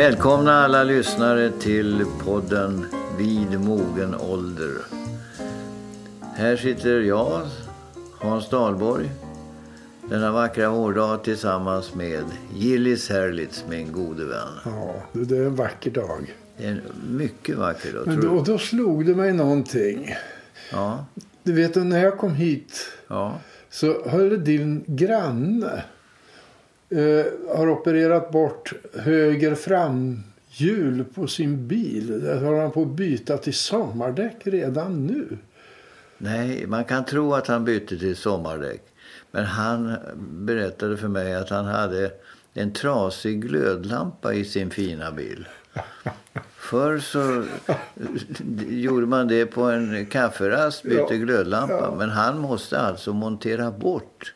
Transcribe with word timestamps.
Välkomna 0.00 0.52
alla 0.52 0.84
lyssnare 0.84 1.50
till 1.50 2.04
podden 2.24 2.86
Vid 3.18 3.60
mogen 3.60 4.14
ålder. 4.14 4.70
Här 6.34 6.56
sitter 6.56 7.00
jag, 7.00 7.40
Hans 8.18 8.50
Dahlborg, 8.50 9.10
denna 10.08 10.32
vackra 10.32 10.70
vårdag 10.70 11.24
tillsammans 11.24 11.94
med 11.94 12.24
Gillis 12.54 13.10
Herlitz, 13.10 13.64
min 13.68 13.92
gode 13.92 14.24
vän. 14.24 14.48
Ja, 14.64 14.94
det 15.12 15.36
är 15.36 15.44
en 15.44 15.56
vacker 15.56 15.90
dag. 15.90 16.34
Det 16.56 16.64
är 16.64 16.70
en 16.70 16.80
mycket 17.16 17.56
vacker 17.56 17.92
dag, 17.92 18.06
Men 18.06 18.20
då, 18.20 18.42
då 18.42 18.58
slog 18.58 19.06
det 19.06 19.14
mig 19.14 19.32
någonting. 19.32 20.14
Ja, 20.72 21.06
Du 21.42 21.52
vet, 21.52 21.74
när 21.74 22.04
jag 22.04 22.18
kom 22.18 22.34
hit 22.34 22.92
ja. 23.08 23.38
så 23.70 24.08
höll 24.08 24.44
din 24.44 24.84
granne 24.86 25.84
eh, 26.90 27.56
har 27.56 27.68
opererat 27.68 28.30
bort 28.30 28.72
höger 28.98 29.54
framhjul 29.54 31.04
på 31.14 31.26
sin 31.26 31.66
bil. 31.68 32.20
Det 32.20 32.34
har 32.38 32.60
han 32.60 32.70
på 32.70 32.82
att 32.82 32.88
byta 32.88 33.38
till 33.38 33.54
sommardäck 33.54 34.36
redan 34.44 35.06
nu. 35.06 35.38
Nej, 36.18 36.66
man 36.66 36.84
kan 36.84 37.04
tro 37.04 37.34
att 37.34 37.46
han 37.46 37.64
bytte 37.64 37.98
till 37.98 38.16
sommardäck. 38.16 38.82
Men 39.30 39.44
han 39.44 39.96
berättade 40.18 40.96
för 40.96 41.08
mig 41.08 41.34
att 41.34 41.50
han 41.50 41.64
hade 41.64 42.10
en 42.54 42.72
trasig 42.72 43.42
glödlampa 43.42 44.34
i 44.34 44.44
sin 44.44 44.70
fina 44.70 45.12
bil. 45.12 45.48
Förr 46.54 46.98
så 46.98 47.44
gjorde 48.68 49.06
man 49.06 49.28
det 49.28 49.46
på 49.46 49.62
en 49.62 50.06
kafferast, 50.06 50.82
bytte 50.82 51.14
Ja, 51.14 51.16
glödlampa. 51.16 51.74
ja. 51.74 51.94
Men 51.98 52.10
han 52.10 52.38
måste 52.38 52.80
alltså 52.80 53.12
montera 53.12 53.70
bort 53.70 54.34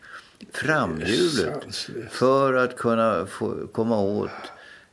framhjulet 0.52 1.90
för 2.10 2.54
att 2.54 2.76
kunna 2.76 3.26
få, 3.26 3.66
komma 3.72 4.00
åt 4.00 4.30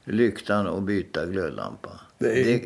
lyktan 0.05 0.67
och 0.67 0.81
byta 0.81 1.25
glödlampa. 1.25 1.89
Det 2.17 2.43
det, 2.43 2.61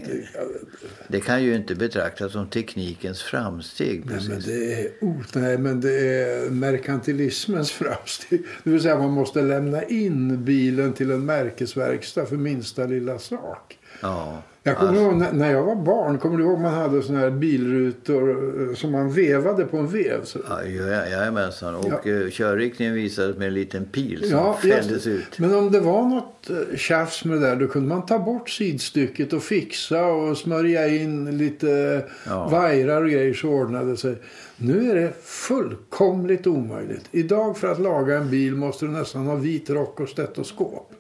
det 1.08 1.20
kan 1.20 1.44
ju 1.44 1.56
inte 1.56 1.76
betraktas 1.76 2.32
som 2.32 2.50
teknikens 2.50 3.22
framsteg. 3.22 4.06
nej, 4.06 4.16
Precis. 4.16 4.30
men 4.30 4.40
det 4.42 4.74
är, 4.74 4.92
oh, 5.02 5.22
nej, 5.34 5.58
men 5.58 5.82
det 5.82 5.94
är 5.94 6.50
merkantilismens 6.50 7.72
framsteg. 7.72 8.46
Det 8.64 8.70
vill 8.70 8.82
säga 8.82 8.98
man 8.98 9.12
måste 9.12 9.42
lämna 9.42 9.84
in 9.84 10.44
bilen 10.44 10.94
till 10.94 11.12
en 11.12 11.26
märkesverkstad 11.26 12.26
för 12.26 12.36
minsta 12.36 12.86
lilla 12.86 13.20
sak. 13.20 13.78
Ja. 14.02 14.44
Jag 14.68 14.78
kommer 14.78 14.90
Alltså, 14.90 15.04
ihåg 15.04 15.16
när, 15.16 15.32
när 15.32 15.52
jag 15.52 15.64
var 15.64 15.76
barn, 15.76 16.18
kommer 16.18 16.38
du 16.38 16.44
ihåg 16.44 16.60
man 16.60 16.74
hade 16.74 17.02
såna 17.02 17.20
här 17.20 17.30
bilrutor 17.32 18.30
eh, 18.70 18.76
som 18.76 18.92
man 18.92 19.12
vevade 19.12 19.66
på 19.66 19.78
en 19.78 19.88
vev? 19.88 20.24
Så, 20.24 20.40
ja, 20.50 20.64
jajamensan. 20.64 21.76
Och 21.76 21.86
Ja. 21.90 22.00
ja. 22.12 22.30
körriktningen 22.30 22.94
visades 22.94 23.38
med 23.38 23.48
en 23.48 23.54
liten 23.54 23.86
pil 23.86 24.20
som 24.30 24.30
Ja, 24.30 24.54
fälldes 24.54 25.08
ut. 25.08 25.40
Men 25.40 25.56
om 25.56 25.72
det 25.72 25.80
var 25.80 26.02
något 26.06 26.50
eh, 26.50 26.78
tjafs 26.78 27.26
med 27.26 27.42
det 27.42 27.48
där 27.48 27.56
då 27.56 27.68
kunde 27.68 27.90
man 27.90 28.06
ta 28.06 28.20
bort 28.20 28.50
sidstycket 28.50 29.34
och 29.34 29.44
fixa 29.44 30.06
och 30.06 30.38
smörja 30.38 30.88
in 30.88 31.38
lite 31.38 32.04
Ja. 32.26 32.48
vajrar 32.48 33.02
och 33.04 33.10
grejer 33.10 33.34
så 33.34 33.48
ordnade 33.50 33.98
sig. 33.98 34.16
Nu 34.58 34.92
är 34.92 34.96
det 34.96 35.14
fullkomligt 35.24 36.48
omöjligt. 36.48 37.06
Idag 37.12 37.58
för 37.58 37.68
att 37.72 37.80
laga 37.80 38.18
en 38.18 38.30
bil 38.30 38.56
måste 38.56 38.86
du 38.86 38.92
nästan 38.92 39.26
ha 39.26 39.36
vit 39.36 39.70
rock 39.70 40.00
och 40.00 40.10
stetoskop. 40.10 40.92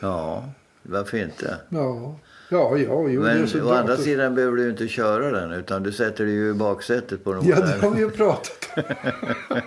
Ja, 0.00 0.44
varför 0.82 1.18
inte? 1.18 1.54
Ja, 1.68 2.16
ja, 2.50 2.76
ja 2.76 3.08
jo, 3.08 3.22
Men 3.22 3.48
så 3.48 3.62
å 3.64 3.72
andra 3.74 3.96
sidan 3.96 4.34
behöver 4.34 4.56
du 4.56 4.70
inte 4.70 4.88
köra 4.88 5.30
den 5.30 5.52
utan 5.52 5.82
du 5.82 5.92
sätter 5.92 6.24
dig 6.24 6.34
ju 6.34 6.50
i 6.50 6.54
baksätet 6.54 7.24
på 7.24 7.32
den. 7.32 7.48
Ja, 7.48 7.60
det 7.60 7.86
har 7.86 7.90
vi 7.90 8.00
ju 8.00 8.10
pratat 8.10 8.68
om. 8.76 8.82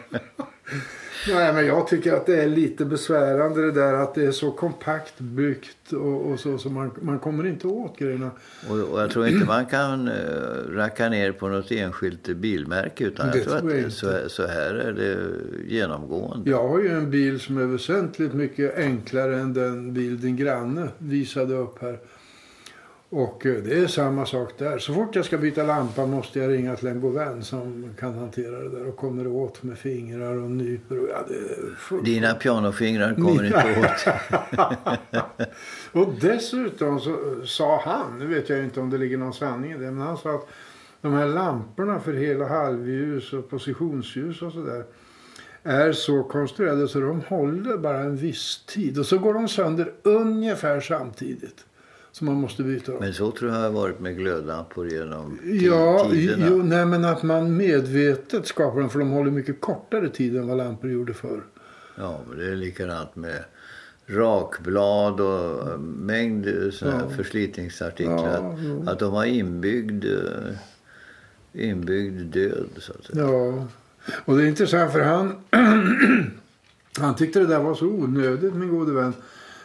Nej, 1.28 1.54
men 1.54 1.66
jag 1.66 1.88
tycker 1.88 2.14
att 2.14 2.26
det 2.26 2.44
är 2.44 2.48
lite 2.48 2.86
besvärande 2.86 3.62
det 3.62 3.72
där 3.72 3.94
att 3.94 4.16
det 4.16 4.26
är 4.26 4.32
så 4.32 4.52
kompakt 4.52 5.20
byggt 5.20 5.94
och, 5.94 6.32
och 6.32 6.40
så, 6.40 6.58
så 6.58 6.70
man, 6.70 6.92
man 7.02 7.20
kommer 7.20 7.46
inte 7.46 7.68
åt 7.68 8.00
grejerna. 8.00 8.32
Och, 8.70 8.80
och 8.80 9.02
jag 9.02 9.12
tror 9.12 9.28
inte 9.28 9.46
man 9.46 9.66
kan 9.66 10.08
uh, 10.08 10.14
racka 10.76 11.10
ner 11.10 11.32
på 11.32 11.48
något 11.48 11.72
enskilt 11.72 12.28
bilmärke 12.28 13.04
utan 13.04 13.32
Det 13.32 13.38
jag 13.38 13.48
tror 13.48 13.60
tror 13.60 13.72
jag 13.72 13.80
att 13.80 13.86
inte. 13.86 13.96
så, 13.96 14.30
så 14.30 14.48
här 14.48 14.76
är 14.76 14.94
det 14.94 15.18
genomgående. 15.74 16.50
Jag 16.50 16.68
har 16.68 16.80
ju 16.80 16.90
en 16.90 17.12
bil 17.12 17.40
som 17.40 17.58
är 17.58 17.66
väsentligt 17.66 18.34
mycket 18.34 18.78
enklare 18.78 19.40
än 19.40 19.54
den 19.54 19.94
bil 19.94 20.22
din 20.22 20.36
granne 20.36 20.88
visade 20.98 21.54
upp 21.54 21.82
här. 21.82 22.00
Och 23.16 23.46
eh, 23.46 23.54
det 23.64 23.80
är 23.80 23.88
samma 23.88 24.26
sak 24.26 24.58
där. 24.58 24.80
Så 24.80 24.94
fort 24.94 25.16
jag 25.16 25.26
ska 25.26 25.38
byta 25.38 25.64
lampa 25.64 26.06
måste 26.06 26.40
jag 26.40 26.52
ringa 26.52 26.76
till 26.76 26.88
en 26.88 27.02
god 27.02 27.14
vän 27.14 27.44
som 27.44 27.90
kan 28.00 28.14
hantera 28.14 28.60
det 28.60 28.70
där 28.70 28.88
och 28.88 28.96
kommer 28.96 29.28
åt 29.28 29.64
med 29.64 29.78
fingrar 29.78 30.36
och 30.36 30.52
nyper. 30.52 31.00
Och, 31.00 31.10
ja, 31.10 31.26
det 31.28 32.04
Dina 32.04 32.34
pianofingrar 32.34 33.16
kommer 33.16 33.46
inte 33.46 33.80
åt. 33.80 34.16
och 36.08 36.14
dessutom 36.22 37.00
så 37.00 37.18
sa 37.46 37.82
han, 37.86 38.20
nu 38.20 38.28
vet 38.28 38.50
jag 38.50 38.64
inte 38.64 38.80
om 38.80 38.90
det 38.90 38.98
ligger 38.98 39.18
någon 39.18 39.34
sanning 39.34 39.72
i 39.72 39.78
det, 39.78 39.92
men 39.92 40.08
han 40.08 40.18
sa 40.18 40.36
att 40.36 40.48
de 41.02 41.14
här 41.14 41.28
lamporna 41.28 42.00
för 42.00 42.14
hela 42.14 42.48
halvljus 42.48 43.34
och 43.34 43.50
positionsljus 43.50 44.42
och 44.42 44.52
sådär 44.52 44.86
är 45.64 45.92
så 45.92 46.24
konstruerade 46.24 46.88
så 46.88 47.00
de 47.00 47.22
håller 47.22 47.78
bara 47.78 48.00
en 48.00 48.16
viss 48.16 48.66
tid 48.66 49.00
och 49.00 49.06
så 49.06 49.18
går 49.18 49.34
de 49.34 49.48
sönder 49.48 49.94
ungefär 50.04 50.80
samtidigt. 50.80 51.66
Så 52.16 52.26
man 52.26 52.36
måste 52.36 52.64
byta. 52.64 52.92
Men 53.00 53.14
så 53.14 53.32
tror 53.32 53.52
jag 53.52 53.60
har 53.60 53.70
varit 53.70 54.00
med 54.00 54.18
glödlampor 54.18 54.88
genom 54.92 55.40
Ja, 55.44 56.08
tiderna. 56.12 56.46
jo, 56.50 56.64
nej, 56.64 56.86
men 56.86 57.06
att 57.06 57.24
man 57.24 57.58
medvetet 57.58 58.48
skapar 58.48 58.80
dem 58.80 58.90
för 58.90 59.00
de 59.00 59.10
håller 59.10 59.32
mycket 59.32 59.62
kortare 59.62 60.10
tid 60.10 60.38
än 60.38 60.48
vad 60.48 60.58
lampor 60.58 60.90
gjorde 60.92 61.14
förr. 61.14 61.44
Ja, 61.96 62.20
men 62.30 62.38
det 62.38 62.46
är 62.52 62.56
likadant 62.56 63.16
med 63.16 63.44
rakblad 64.08 65.22
och 65.22 65.80
mängd 65.80 66.48
såna 66.74 67.02
Ja. 67.10 67.16
förslitningsartiklar. 67.16 68.34
Ja, 68.34 68.56
jo. 68.60 68.84
att 68.88 69.00
de 69.00 69.14
har 69.14 69.26
inbyggd, 69.26 70.06
eh, 70.06 70.56
inbyggd 71.54 72.22
död, 72.34 72.70
så 72.78 72.94
att 72.94 73.06
säga. 73.06 73.22
Ja, 73.26 73.68
och 74.26 74.38
det 74.38 74.44
är 74.44 74.48
intressant 74.48 74.92
för 74.92 75.02
han, 75.02 75.36
han 77.00 77.16
tyckte 77.16 77.40
det 77.40 77.46
där 77.48 77.60
var 77.60 77.76
så 77.76 77.86
onödigt 77.86 78.54
min 78.54 78.70
gode 78.70 78.92
vän. 78.94 79.14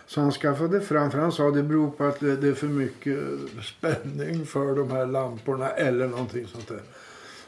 Så 0.08 0.20
han 0.20 0.32
skaffade 0.32 0.80
fram, 0.80 1.10
för 1.10 1.18
han 1.18 1.32
sa 1.32 1.50
det 1.50 1.62
beror 1.62 1.90
på 1.90 2.04
att 2.04 2.20
det, 2.20 2.48
är 2.48 2.54
för 2.54 2.66
mycket 2.66 3.18
spänning 3.62 4.46
för 4.46 4.76
de 4.76 4.90
här 4.90 5.06
lamporna 5.06 5.70
eller 5.70 6.08
någonting 6.08 6.46
sånt 6.46 6.68
där. 6.68 6.80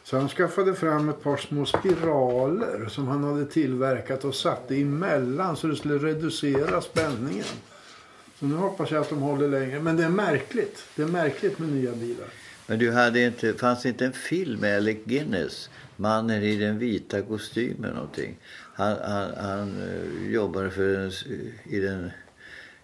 Så 0.05 0.19
han 0.19 0.29
skaffade 0.29 0.75
fram 0.75 1.09
ett 1.09 1.23
par 1.23 1.37
små 1.37 1.67
spiraler 1.67 2.87
som 2.89 3.09
han 3.09 3.25
hade 3.25 3.47
tillverkat 3.47 4.25
och 4.25 4.35
satte 4.35 4.77
emellan 4.77 5.57
så 5.57 5.67
det 5.67 5.77
skulle 5.77 5.99
reducera 5.99 6.81
spänningen. 6.81 7.45
Så 8.39 8.47
nu 8.47 8.55
hoppas 8.55 8.91
jag 8.91 9.01
att 9.01 9.09
de 9.09 9.19
håller 9.19 9.49
längre. 9.49 9.81
Men 9.81 9.97
det 9.97 10.05
är 10.05 10.09
märkligt. 10.09 10.85
Det 10.97 11.03
är 11.03 11.07
märkligt 11.07 11.59
med 11.59 11.69
nya 11.69 11.93
bilar. 11.93 12.29
Men 12.67 12.79
du 12.79 12.93
hade 12.93 13.21
inte, 13.21 13.55
fanns 13.55 13.87
inte 13.87 14.07
en 14.07 14.13
film 14.13 14.61
med 14.61 14.77
Alec 14.77 14.99
Guinness, 15.05 15.71
mannen 15.97 16.43
i 16.43 16.57
den 16.57 16.79
vita 16.79 17.23
kostymen 17.23 17.95
någonting. 17.95 18.37
Han, 18.75 18.97
han, 19.05 19.35
han 19.37 19.83
eh, 19.83 20.33
jobbade 20.33 20.71
för 20.71 20.93
den, 20.93 21.13
i 21.65 21.81
den 21.81 22.11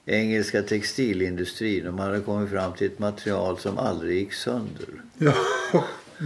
engelska 0.07 0.63
textilindustrin 0.63 1.95
man 1.95 2.07
hade 2.07 2.21
kommit 2.21 2.51
fram 2.51 2.73
till 2.73 2.87
ett 2.87 2.99
material 2.99 3.59
som 3.59 3.79
aldrig 3.79 4.19
gick 4.19 4.33
sönder. 4.33 4.89
Ja, 5.19 5.35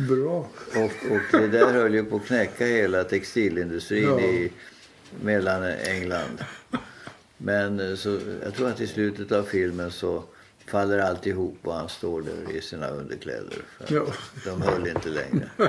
bra. 0.09 0.49
Och, 0.75 1.11
och 1.11 1.41
det 1.41 1.49
där 1.49 1.73
höll 1.73 1.95
ju 1.95 2.05
på 2.05 2.17
att 2.17 2.27
knäcka 2.27 2.65
hela 2.67 3.05
textilindustrin 3.05 4.05
Ja. 4.05 4.21
i 4.21 4.53
mellan 5.23 5.65
England. 5.65 6.44
Men 7.37 7.81
eh, 7.81 7.94
så, 7.97 8.19
jag 8.44 8.55
tror 8.55 8.69
att 8.69 8.81
i 8.81 8.87
slutet 8.87 9.32
av 9.32 9.43
filmen 9.43 9.91
så 9.91 10.25
faller 10.67 10.99
allt 10.99 11.26
ihop 11.26 11.59
och 11.62 11.75
han 11.75 11.88
står 11.88 12.23
där 12.23 12.56
i 12.56 12.61
sina 12.61 12.88
underkläder. 12.91 13.56
För 13.79 13.94
Ja. 13.94 14.06
De 14.44 14.62
höll 14.62 14.87
inte 14.88 15.09
längre. 15.09 15.49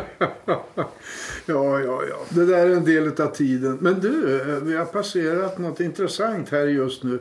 ja, 1.45 1.79
ja, 1.79 2.03
ja. 2.09 2.25
Det 2.29 2.45
där 2.45 2.65
är 2.65 2.75
en 2.75 2.85
del 2.85 3.21
av 3.21 3.35
tiden. 3.35 3.77
Men 3.81 3.99
du, 3.99 4.41
eh, 4.41 4.55
vi 4.59 4.75
har 4.75 4.85
passerat 4.85 5.57
något 5.57 5.79
intressant 5.79 6.49
här 6.49 6.65
just 6.67 7.03
nu. 7.03 7.19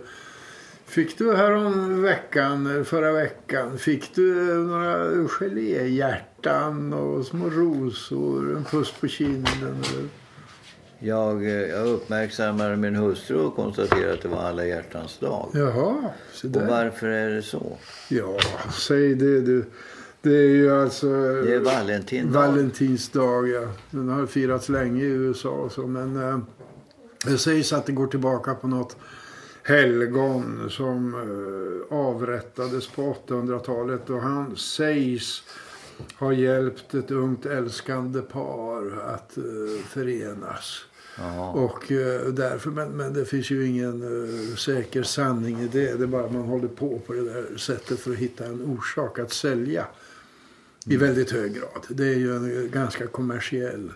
Fick 0.91 1.19
du 1.19 1.37
här 1.37 1.53
om 1.53 2.03
veckan, 2.03 2.85
förra 2.85 3.13
veckan, 3.13 3.79
fick 3.79 4.15
du 4.15 4.51
eh, 4.51 4.57
några 4.57 5.29
geléhjärtan 5.29 6.93
och 6.93 7.27
små 7.27 7.51
rosor, 7.51 8.57
en 8.57 8.65
puss 8.65 8.93
på 9.01 9.09
kinden? 9.09 9.53
eller? 9.93 10.09
Jag, 10.99 11.45
eh, 11.45 11.51
jag 11.53 11.87
uppmärksammade 11.87 12.77
min 12.77 12.95
hustru 12.95 13.37
och 13.37 13.57
konstaterade 13.57 14.13
att 14.13 14.23
det 14.23 14.29
var 14.29 14.43
alla 14.43 14.67
hjärtans 14.67 15.19
dag. 15.19 15.51
Jaha, 15.55 16.11
så 16.33 16.47
Och 16.47 16.53
där. 16.53 16.67
varför 16.69 17.07
är 17.07 17.31
det 17.31 17.43
så? 17.43 17.77
Ja, 18.09 18.39
säg 18.89 19.15
det 19.15 19.41
du. 19.41 19.65
Det 20.23 20.37
är 20.37 20.49
ju 20.49 20.83
alltså... 20.83 21.07
Det 21.43 21.55
är 21.55 21.61
Valentindag. 21.61 22.41
Valentinsdag, 22.47 23.49
ja. 23.49 23.69
Den 23.91 24.09
har 24.09 24.27
firats 24.27 24.69
länge 24.69 25.03
i 25.03 25.07
USA 25.07 25.51
och 25.51 25.73
så. 25.73 25.87
Men 25.87 26.29
eh, 26.29 26.39
det 27.27 27.39
sägs 27.39 27.73
att 27.73 27.87
det 27.87 27.93
går 27.93 28.07
tillbaka 28.07 28.55
på 28.55 28.69
något 28.69 28.97
helgon 29.71 30.71
som 30.71 31.15
eh, 31.15 31.97
avrättades 31.97 32.89
på 32.89 33.17
800-talet. 33.27 34.11
Och 34.11 34.21
han 34.21 34.57
sägs 34.57 35.43
har 36.15 36.33
hjälpt 36.33 36.95
ett 36.95 37.11
ungt 37.11 37.47
älskande 37.47 38.21
par 38.21 39.01
att 39.01 39.39
uh, 39.39 39.81
förenas. 39.89 40.85
Och 41.55 41.91
uh, 41.91 42.33
därför, 42.33 42.71
men, 42.71 42.89
men 42.89 43.15
det 43.15 43.25
finns 43.25 43.51
ju 43.51 43.67
ingen 43.67 44.03
uh, 44.03 44.55
säker 44.55 45.03
sanning 45.03 45.61
i 45.61 45.69
det. 45.69 45.99
Det 45.99 46.05
är 46.05 46.07
bara 46.07 46.25
att 46.25 46.33
man 46.33 46.43
håller 46.43 46.69
på 46.69 46.99
på 47.07 47.13
det 47.13 47.25
där 47.25 47.57
sättet 47.57 48.01
för 48.01 48.11
att 48.11 48.17
hitta 48.17 48.47
en 48.47 48.65
orsak 48.65 49.19
att 49.19 49.33
sälja. 49.33 49.87
I 50.87 50.97
väldigt 50.97 51.31
hög 51.31 51.55
grad. 51.55 51.87
Det 51.89 52.09
är 52.09 52.17
ju 52.17 52.37
en 52.37 52.71
ganska 52.71 53.07
kommersiell. 53.07 53.93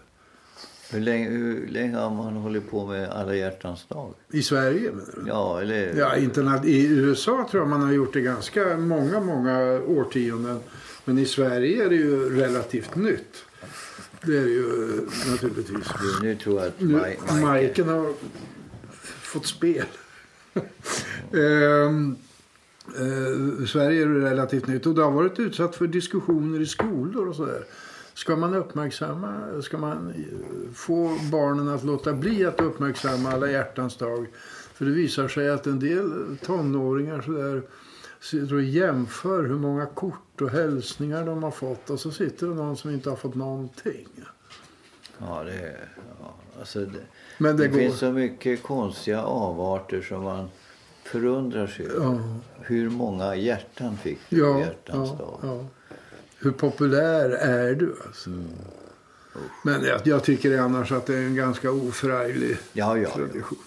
Hur, 0.90 1.00
länge, 1.00 1.28
hur 1.30 1.66
länge 1.68 1.96
har 1.96 2.10
man 2.10 2.36
hållit 2.36 2.70
på 2.70 2.86
med 2.86 3.08
alla 3.10 3.34
hjärtans 3.34 3.86
dag? 3.88 4.14
I 4.32 4.42
Sverige 4.42 4.90
menar 4.90 5.14
du? 5.24 5.28
Ja, 5.28 5.60
eller... 5.60 5.94
Ja, 5.98 6.16
interna- 6.16 6.64
I 6.66 6.86
USA 6.86 7.48
tror 7.50 7.62
jag 7.62 7.68
man 7.70 7.82
har 7.82 7.92
gjort 7.92 8.12
det 8.12 8.20
ganska 8.20 8.76
många, 8.76 9.20
många 9.20 9.80
årtionden. 9.86 10.60
Men 11.04 11.18
i 11.18 11.26
Sverige 11.26 11.84
är 11.84 11.88
det 11.90 11.96
ju 11.96 12.40
relativt 12.40 12.96
nytt. 12.96 13.44
Det 14.22 14.36
är 14.36 14.42
det 14.44 14.50
ju 14.50 14.64
eh, 14.98 15.30
naturligtvis. 15.30 15.86
Nu 16.22 16.36
tror 16.36 16.58
jag 16.60 16.68
att 16.68 16.80
Nu, 16.80 16.92
Maj- 16.98 17.42
Majken... 17.42 17.88
Har 17.88 18.12
fått 19.22 19.46
spel. 19.46 19.84
Ehm, 21.32 22.16
eh, 22.98 23.66
Sverige 23.66 24.02
är 24.02 24.06
relativt 24.08 24.66
nytt 24.66 24.86
och 24.86 24.94
det 24.94 25.02
har 25.02 25.10
varit 25.10 25.38
utsatt 25.38 25.76
för 25.76 25.86
diskussioner 25.86 26.60
i 26.60 26.66
skolor 26.66 27.28
och 27.28 27.36
sådär. 27.36 27.64
Ska 28.14 28.36
man 28.36 28.54
uppmärksamma, 28.54 29.62
ska 29.62 29.78
man 29.78 30.08
eh, 30.10 30.72
få 30.74 31.16
barnen 31.32 31.68
att 31.68 31.84
låta 31.84 32.12
bli 32.12 32.44
att 32.46 32.60
uppmärksamma 32.60 33.32
alla 33.32 33.50
hjärtans 33.50 33.96
dag? 33.96 34.26
För 34.74 34.84
det 34.84 34.90
visar 34.90 35.28
sig 35.28 35.50
att 35.50 35.66
en 35.66 35.80
del 35.80 36.36
tonåringar 36.42 37.20
sådär 37.20 37.62
sitter 38.20 38.54
och 38.54 38.62
jämför 38.62 39.42
hur 39.42 39.54
många 39.58 39.86
kort 39.86 40.40
och 40.40 40.50
hälsningar 40.50 41.26
de 41.26 41.42
har 41.42 41.50
fått 41.50 41.90
och 41.90 42.00
så 42.00 42.10
sitter 42.10 42.46
det 42.46 42.54
någon 42.54 42.76
som 42.76 42.90
inte 42.90 43.10
har 43.10 43.16
fått 43.16 43.34
någonting. 43.34 44.08
Ja, 45.18 45.42
det 45.44 45.52
är... 45.52 45.88
Ja, 46.20 46.34
alltså 46.58 46.80
det, 46.80 46.98
Men 47.38 47.56
det, 47.56 47.62
det 47.62 47.68
går. 47.68 47.78
finns 47.78 47.98
så 47.98 48.12
mycket 48.12 48.62
konstiga 48.62 49.22
avarter 49.22 50.02
som 50.02 50.22
man 50.22 50.48
förundrar 51.04 51.66
sig 51.66 51.86
över. 51.86 52.04
Ja. 52.04 52.18
Hur 52.60 52.90
många 52.90 53.36
hjärtan 53.36 53.96
fick 53.96 54.18
du 54.28 54.38
Ja, 54.38 54.58
hjärtans 54.60 55.10
ja, 55.18 55.24
dag? 55.24 55.38
ja. 55.42 55.64
Hur 56.44 56.50
populär 56.50 57.30
är 57.30 57.74
du 57.74 57.94
alltså? 58.06 58.30
Mm. 58.30 58.48
Men 59.62 59.84
jag, 59.84 60.00
jag 60.04 60.24
tycker 60.24 60.58
annars 60.58 60.92
att 60.92 61.06
det 61.06 61.14
är 61.14 61.22
en 61.22 61.34
ganska 61.34 61.70
oförarglig 61.70 62.56
Ja, 62.72 62.98
ja. 62.98 63.02
ja. 63.02 63.10
tradition. 63.10 63.58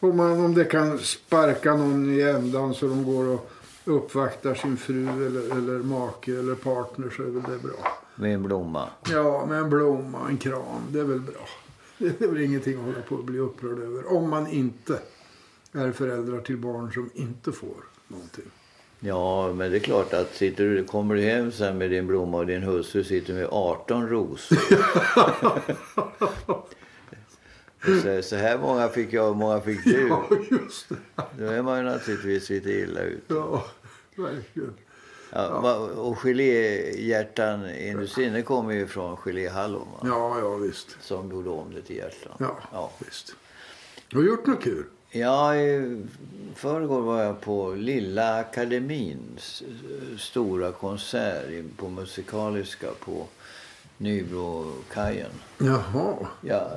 Om, 0.00 0.16
man, 0.16 0.30
om 0.40 0.54
det 0.54 0.64
kan 0.64 0.98
sparka 0.98 1.74
någon 1.74 2.10
i 2.14 2.20
ändan 2.20 2.74
så 2.74 2.86
de 2.86 3.04
går 3.04 3.24
och 3.28 3.50
uppvaktar 3.84 4.54
sin 4.54 4.76
fru 4.76 5.08
eller, 5.08 5.56
eller 5.56 5.78
make 5.78 6.32
eller 6.32 6.54
partner 6.54 7.10
så 7.16 7.22
är 7.22 7.26
väl 7.26 7.42
det 7.42 7.68
bra. 7.68 7.98
Med 8.14 8.34
en 8.34 8.42
blomma. 8.42 8.88
Ja, 9.10 9.46
med 9.46 9.58
en 9.58 9.70
blomma 9.70 10.28
en 10.28 10.38
kram, 10.38 10.82
det 10.90 11.00
är 11.00 11.04
väl 11.04 11.20
bra. 11.20 11.48
Det 11.98 12.20
är 12.20 12.28
väl 12.28 12.40
ingenting 12.40 12.78
att 12.78 12.84
hålla 12.84 13.02
på 13.08 13.14
och 13.14 13.24
bli 13.24 13.38
upprörd 13.38 13.78
över. 13.78 14.12
Om 14.12 14.30
man 14.30 14.46
inte 14.46 14.98
är 15.72 15.92
föräldrar 15.92 16.40
till 16.40 16.56
barn 16.56 16.92
som 16.92 17.10
inte 17.14 17.52
får 17.52 17.84
någonting. 18.08 18.50
Ja, 19.00 19.52
men 19.52 19.70
det 19.70 19.76
är 19.76 19.80
klart 19.80 20.12
att 20.14 20.34
sitter 20.34 20.64
du, 20.64 20.84
kommer 20.84 21.14
du 21.14 21.20
hem 21.22 21.52
sen 21.52 21.78
med 21.78 21.90
din 21.90 22.06
blomma 22.06 22.38
och 22.38 22.46
din 22.46 22.62
hustru 22.62 23.04
sitter 23.04 23.34
med 23.34 23.46
18 23.50 24.08
rosor. 24.08 24.58
Så, 28.02 28.22
så 28.22 28.36
här 28.36 28.58
många 28.58 28.88
fick 28.88 29.12
jag 29.12 29.30
och 29.30 29.36
många 29.36 29.60
fick 29.60 29.84
du. 29.84 30.08
Ja, 30.08 30.28
just 30.50 30.88
det. 30.88 30.96
Då 31.38 31.44
är 31.44 31.62
man 31.62 31.78
ju 31.78 31.84
naturligtvis 31.84 32.50
lite 32.50 32.70
illa 32.70 33.00
ut. 33.00 33.24
Ja, 33.28 33.64
verkligen. 34.16 34.74
Ja, 35.32 35.60
va- 35.60 35.76
Och 35.78 36.18
geléhjärtan-industrin 36.18 38.32
den 38.32 38.42
kommer 38.42 38.74
ju 38.74 38.86
från 38.86 39.16
geléhallon? 39.16 39.88
Ja, 40.04 40.38
ja 40.40 40.54
visst. 40.54 40.96
Som 41.00 41.30
gjorde 41.30 41.50
om 41.50 41.74
det 41.74 41.82
till 41.82 41.96
hjärtan. 41.96 42.32
Ja, 42.38 42.58
Ja. 42.72 42.90
visst. 42.98 43.32
Du 44.08 44.16
har 44.16 44.24
gjort 44.24 44.46
något 44.46 44.62
kul. 44.62 44.84
Ja, 45.10 45.56
i 45.56 46.02
förrgår 46.58 47.00
var 47.00 47.22
jag 47.22 47.40
på 47.40 47.72
Lilla 47.72 48.34
Akademins 48.34 49.62
stora 50.18 50.72
konsert 50.72 51.64
på 51.76 51.88
Musikaliska 51.88 52.86
på 53.00 53.26
Nybrokajen. 53.96 55.30
Jaha. 55.58 56.14
Ja, 56.40 56.70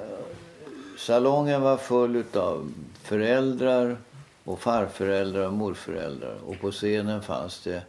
salongen 0.98 1.62
var 1.62 1.78
full 1.78 2.24
av 2.34 2.74
föräldrar 3.04 3.98
och 4.44 4.60
farföräldrar 4.60 5.46
och 5.46 5.54
morföräldrar. 5.54 6.38
Och 6.46 6.60
på 6.62 6.72
scenen 6.72 7.22
fanns 7.22 7.64
det 7.64 7.84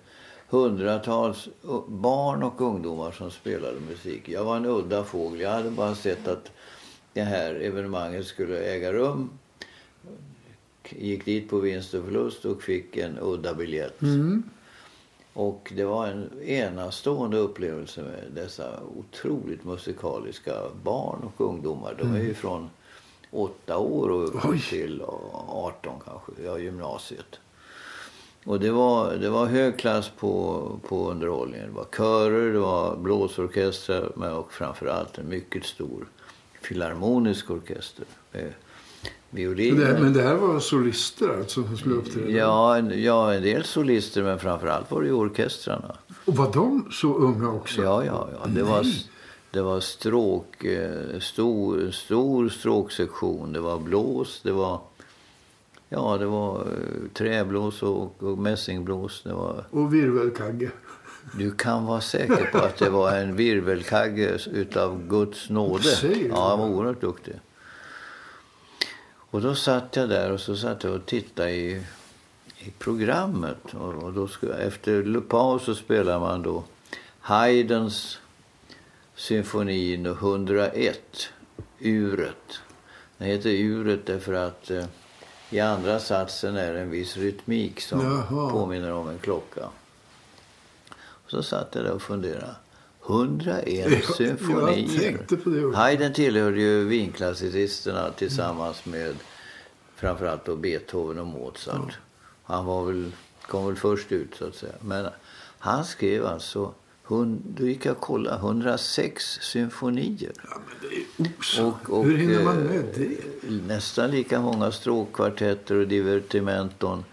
hundratals 0.48 1.48
barn 1.86 2.42
och 2.42 2.60
ungdomar 2.60 3.12
som 3.12 3.30
spelade 3.30 3.80
musik. 3.80 4.28
Jag 4.28 4.44
var 4.44 4.56
en 4.56 4.66
udda 4.66 5.04
fågel. 5.04 5.40
Jag 5.40 5.50
hade 5.50 5.70
bara 5.70 5.94
sett 5.94 6.28
att 6.28 6.50
det 7.12 7.22
här 7.22 7.54
evenemanget 7.54 8.26
skulle 8.26 8.58
äga 8.58 8.92
rum. 8.92 9.30
Gick 10.98 11.24
dit 11.24 11.50
på 11.50 11.58
vinst 11.58 11.94
och 11.94 12.04
förlust 12.04 12.44
och 12.44 12.62
fick 12.62 12.96
en 12.96 13.18
udda 13.22 13.54
biljett. 13.54 14.02
Mm. 14.02 14.42
Och 15.32 15.72
det 15.76 15.84
var 15.84 16.06
en 16.06 16.42
enastående 16.42 17.36
upplevelse 17.38 18.02
med 18.02 18.24
dessa 18.34 18.80
otroligt 18.96 19.64
musikaliska 19.64 20.54
barn 20.82 21.18
och 21.22 21.40
ungdomar. 21.40 21.94
De 21.98 22.14
är 22.14 22.20
ju 22.20 22.34
från 22.34 22.70
åtta 23.30 23.78
år 23.78 24.10
och 24.10 24.24
upp 24.24 24.62
till 24.68 25.02
18 25.48 26.00
kanske, 26.04 26.32
ja 26.44 26.58
gymnasiet. 26.58 27.40
Och 28.44 28.60
det 28.60 28.70
var, 28.70 29.14
det 29.14 29.30
var 29.30 29.46
hög 29.46 29.78
klass 29.78 30.10
på, 30.18 30.62
på 30.88 31.10
underhållningen. 31.10 31.66
Det 31.66 31.74
var 31.74 31.86
körer, 31.96 32.52
det 32.52 32.58
var 32.58 32.96
blåsorkestrar 32.96 34.12
men 34.16 34.32
och 34.32 34.52
framförallt 34.52 35.18
en 35.18 35.28
mycket 35.28 35.64
stor 35.64 36.06
filharmonisk 36.60 37.50
orkester. 37.50 38.04
Med 38.32 38.52
violiner. 39.32 39.94
Det, 39.94 40.00
men 40.00 40.12
det 40.12 40.22
här 40.22 40.34
var 40.34 40.60
solister 40.60 41.38
alltså 41.38 41.62
som 41.66 41.76
skulle 41.76 41.94
uppträda? 41.94 42.28
Ja, 42.30 42.78
ja, 42.80 43.34
en 43.34 43.42
del 43.42 43.64
solister 43.64 44.22
men 44.22 44.38
framförallt 44.38 44.90
var 44.90 45.02
det 45.02 45.12
orkestrarna. 45.12 45.96
Och 46.24 46.36
var 46.36 46.52
de 46.52 46.88
så 46.92 47.14
unga 47.14 47.50
också? 47.50 47.82
Ja, 47.82 48.04
ja, 48.04 48.28
ja. 48.32 48.48
Det 48.48 48.62
var, 48.62 48.86
det 49.50 49.62
var 49.62 49.80
stråk, 49.80 50.64
eh, 50.64 51.18
stor, 51.20 51.90
stor 51.90 52.48
stråksektion. 52.48 53.52
Det 53.52 53.60
var 53.60 53.78
blås, 53.78 54.40
det 54.42 54.52
var, 54.52 54.80
ja, 55.88 56.16
det 56.18 56.26
var 56.26 56.60
eh, 56.60 57.08
träblås 57.14 57.82
och, 57.82 58.22
och 58.22 58.38
mässingblås. 58.38 59.22
Det 59.24 59.32
var, 59.32 59.64
Och 59.70 59.94
virvelkagge? 59.94 60.70
du 61.38 61.50
kan 61.50 61.86
vara 61.86 62.00
säker 62.00 62.48
på 62.52 62.58
att 62.58 62.76
det 62.78 62.90
var 62.90 63.16
en 63.16 63.36
virvelkagge 63.36 64.38
utav 64.52 65.08
Guds 65.08 65.50
nåde. 65.50 65.88
Ja, 66.28 66.48
han 66.48 66.58
var 66.58 66.68
oerhört 66.68 67.00
duktig. 67.00 67.34
Och 69.32 69.40
då 69.40 69.54
satt 69.54 69.96
jag 69.96 70.08
där 70.08 70.32
och 70.32 70.40
så 70.40 70.56
satt 70.56 70.84
jag 70.84 70.94
och 70.94 71.06
tittade 71.06 71.50
i, 71.50 71.82
i 72.58 72.70
programmet. 72.78 73.74
Och, 73.74 73.94
och 73.94 74.12
då 74.12 74.28
skulle, 74.28 74.54
efter 74.54 75.20
paus 75.20 75.64
så 75.64 75.74
spelar 75.74 76.20
man 76.20 76.42
då 76.42 76.64
Haydns 77.20 78.18
symfoni 79.14 79.94
101, 79.94 81.28
Uret. 81.78 82.60
Den 83.18 83.28
heter 83.28 83.50
Uret 83.50 84.06
därför 84.06 84.32
att 84.32 84.70
eh, 84.70 84.84
i 85.50 85.60
andra 85.60 85.98
satsen 85.98 86.56
är 86.56 86.72
det 86.72 86.80
en 86.80 86.90
viss 86.90 87.16
rytmik 87.16 87.80
som 87.80 88.00
Jaha. 88.00 88.50
påminner 88.50 88.92
om 88.92 89.08
en 89.08 89.18
klocka. 89.18 89.68
Och 90.94 91.30
så 91.30 91.42
satt 91.42 91.74
jag 91.74 91.84
där 91.84 91.92
och 91.92 92.02
funderade. 92.02 92.54
101 93.06 93.66
Ja, 93.66 94.14
symfonier. 94.14 95.74
Haydn 95.74 96.12
tillhörde 96.12 96.60
ju 96.60 96.84
vinklassicisterna 96.84 98.10
tillsammans 98.10 98.84
med 98.84 99.16
framförallt 99.96 100.44
då 100.44 100.56
Beethoven 100.56 101.18
och 101.18 101.26
Mozart. 101.26 101.98
Han 102.42 102.66
var 102.66 102.84
väl, 102.84 103.12
kom 103.46 103.66
väl 103.66 103.76
först 103.76 104.12
ut 104.12 104.34
så 104.34 104.46
att 104.46 104.54
säga. 104.54 104.72
Men 104.80 105.06
han 105.58 105.84
skrev 105.84 106.26
alltså, 106.26 106.74
hun, 107.04 107.42
då 107.56 107.66
gick 107.66 107.86
jag 107.86 107.92
och 107.92 108.00
kollade, 108.00 108.36
106 108.36 109.24
symfonier. 109.24 110.32
Ja, 110.42 110.60
men 110.66 110.90
det 110.90 110.96
är 110.96 111.38
osant. 111.38 111.88
Och, 111.88 111.98
och, 111.98 112.04
Hur 112.04 112.16
hinner 112.16 112.44
man 112.44 112.58
eh, 112.58 112.64
med 112.64 112.84
det? 112.94 113.50
Nästan 113.66 114.10
lika 114.10 114.40
många 114.40 114.72
stråkkvartetter 114.72 115.74
och 115.74 115.88
divertimenton. 115.88 117.04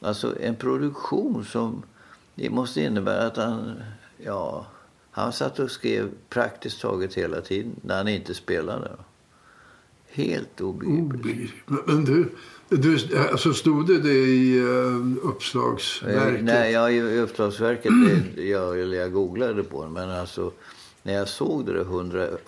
Alltså 0.00 0.40
en 0.40 0.56
produktion 0.56 1.44
som 1.44 1.82
det 2.34 2.50
måste 2.50 2.80
innebära 2.80 3.26
att 3.26 3.36
han, 3.36 3.82
ja, 4.24 4.66
han 5.14 5.32
satt 5.32 5.58
och 5.58 5.70
skrev 5.70 6.10
praktiskt 6.28 6.80
taget 6.80 7.14
hela 7.14 7.40
tiden 7.40 7.72
när 7.82 7.96
han 7.96 8.08
inte 8.08 8.34
spelade. 8.34 8.90
Helt 10.10 10.60
obegripligt. 10.60 11.02
Obegripligt. 11.02 11.86
Men, 11.86 12.04
du, 12.04 12.28
du, 12.68 13.18
alltså 13.30 13.52
stod 13.52 13.86
det 13.86 13.98
det 13.98 14.14
i 14.14 14.60
uh, 14.60 15.16
uppslagsverket? 15.22 16.38
Eh, 16.38 16.44
Nej, 16.44 16.72
jag, 16.72 16.94
i 16.94 17.18
uppslagsverket, 17.18 17.92
det, 18.34 18.42
jag, 18.42 18.80
eller 18.80 18.96
jag 18.96 19.12
googlade 19.12 19.62
på 19.62 19.84
det, 19.84 19.90
men 19.90 20.10
alltså 20.10 20.52
när 21.02 21.14
jag 21.14 21.28
såg 21.28 21.66
det, 21.66 21.72
det 21.72 21.80
101 21.80 22.40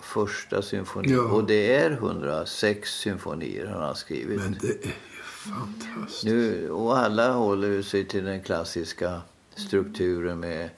symfoni 0.61 1.13
Ja. 1.13 1.21
och 1.21 1.43
det 1.43 1.75
är 1.75 1.91
106 1.91 2.89
symfonier 2.99 3.65
han 3.65 3.81
har 3.81 3.93
skrivit. 3.93 4.39
Men 4.39 4.57
det 4.61 4.67
är 4.67 4.87
ju 4.87 4.91
fantastiskt. 5.23 6.23
Nu, 6.23 6.69
och 6.69 6.97
alla 6.97 7.31
håller 7.31 7.81
sig 7.81 8.05
till 8.05 8.25
den 8.25 8.41
klassiska 8.41 9.21
strukturen 9.55 10.39
med 10.39 10.69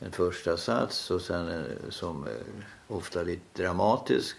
en 0.00 0.12
första 0.12 0.56
sats 0.56 1.10
och 1.10 1.20
sen 1.20 1.48
en, 1.48 1.66
som 1.88 2.24
är 2.24 2.42
ofta 2.88 3.22
lite 3.22 3.62
dramatisk. 3.62 4.36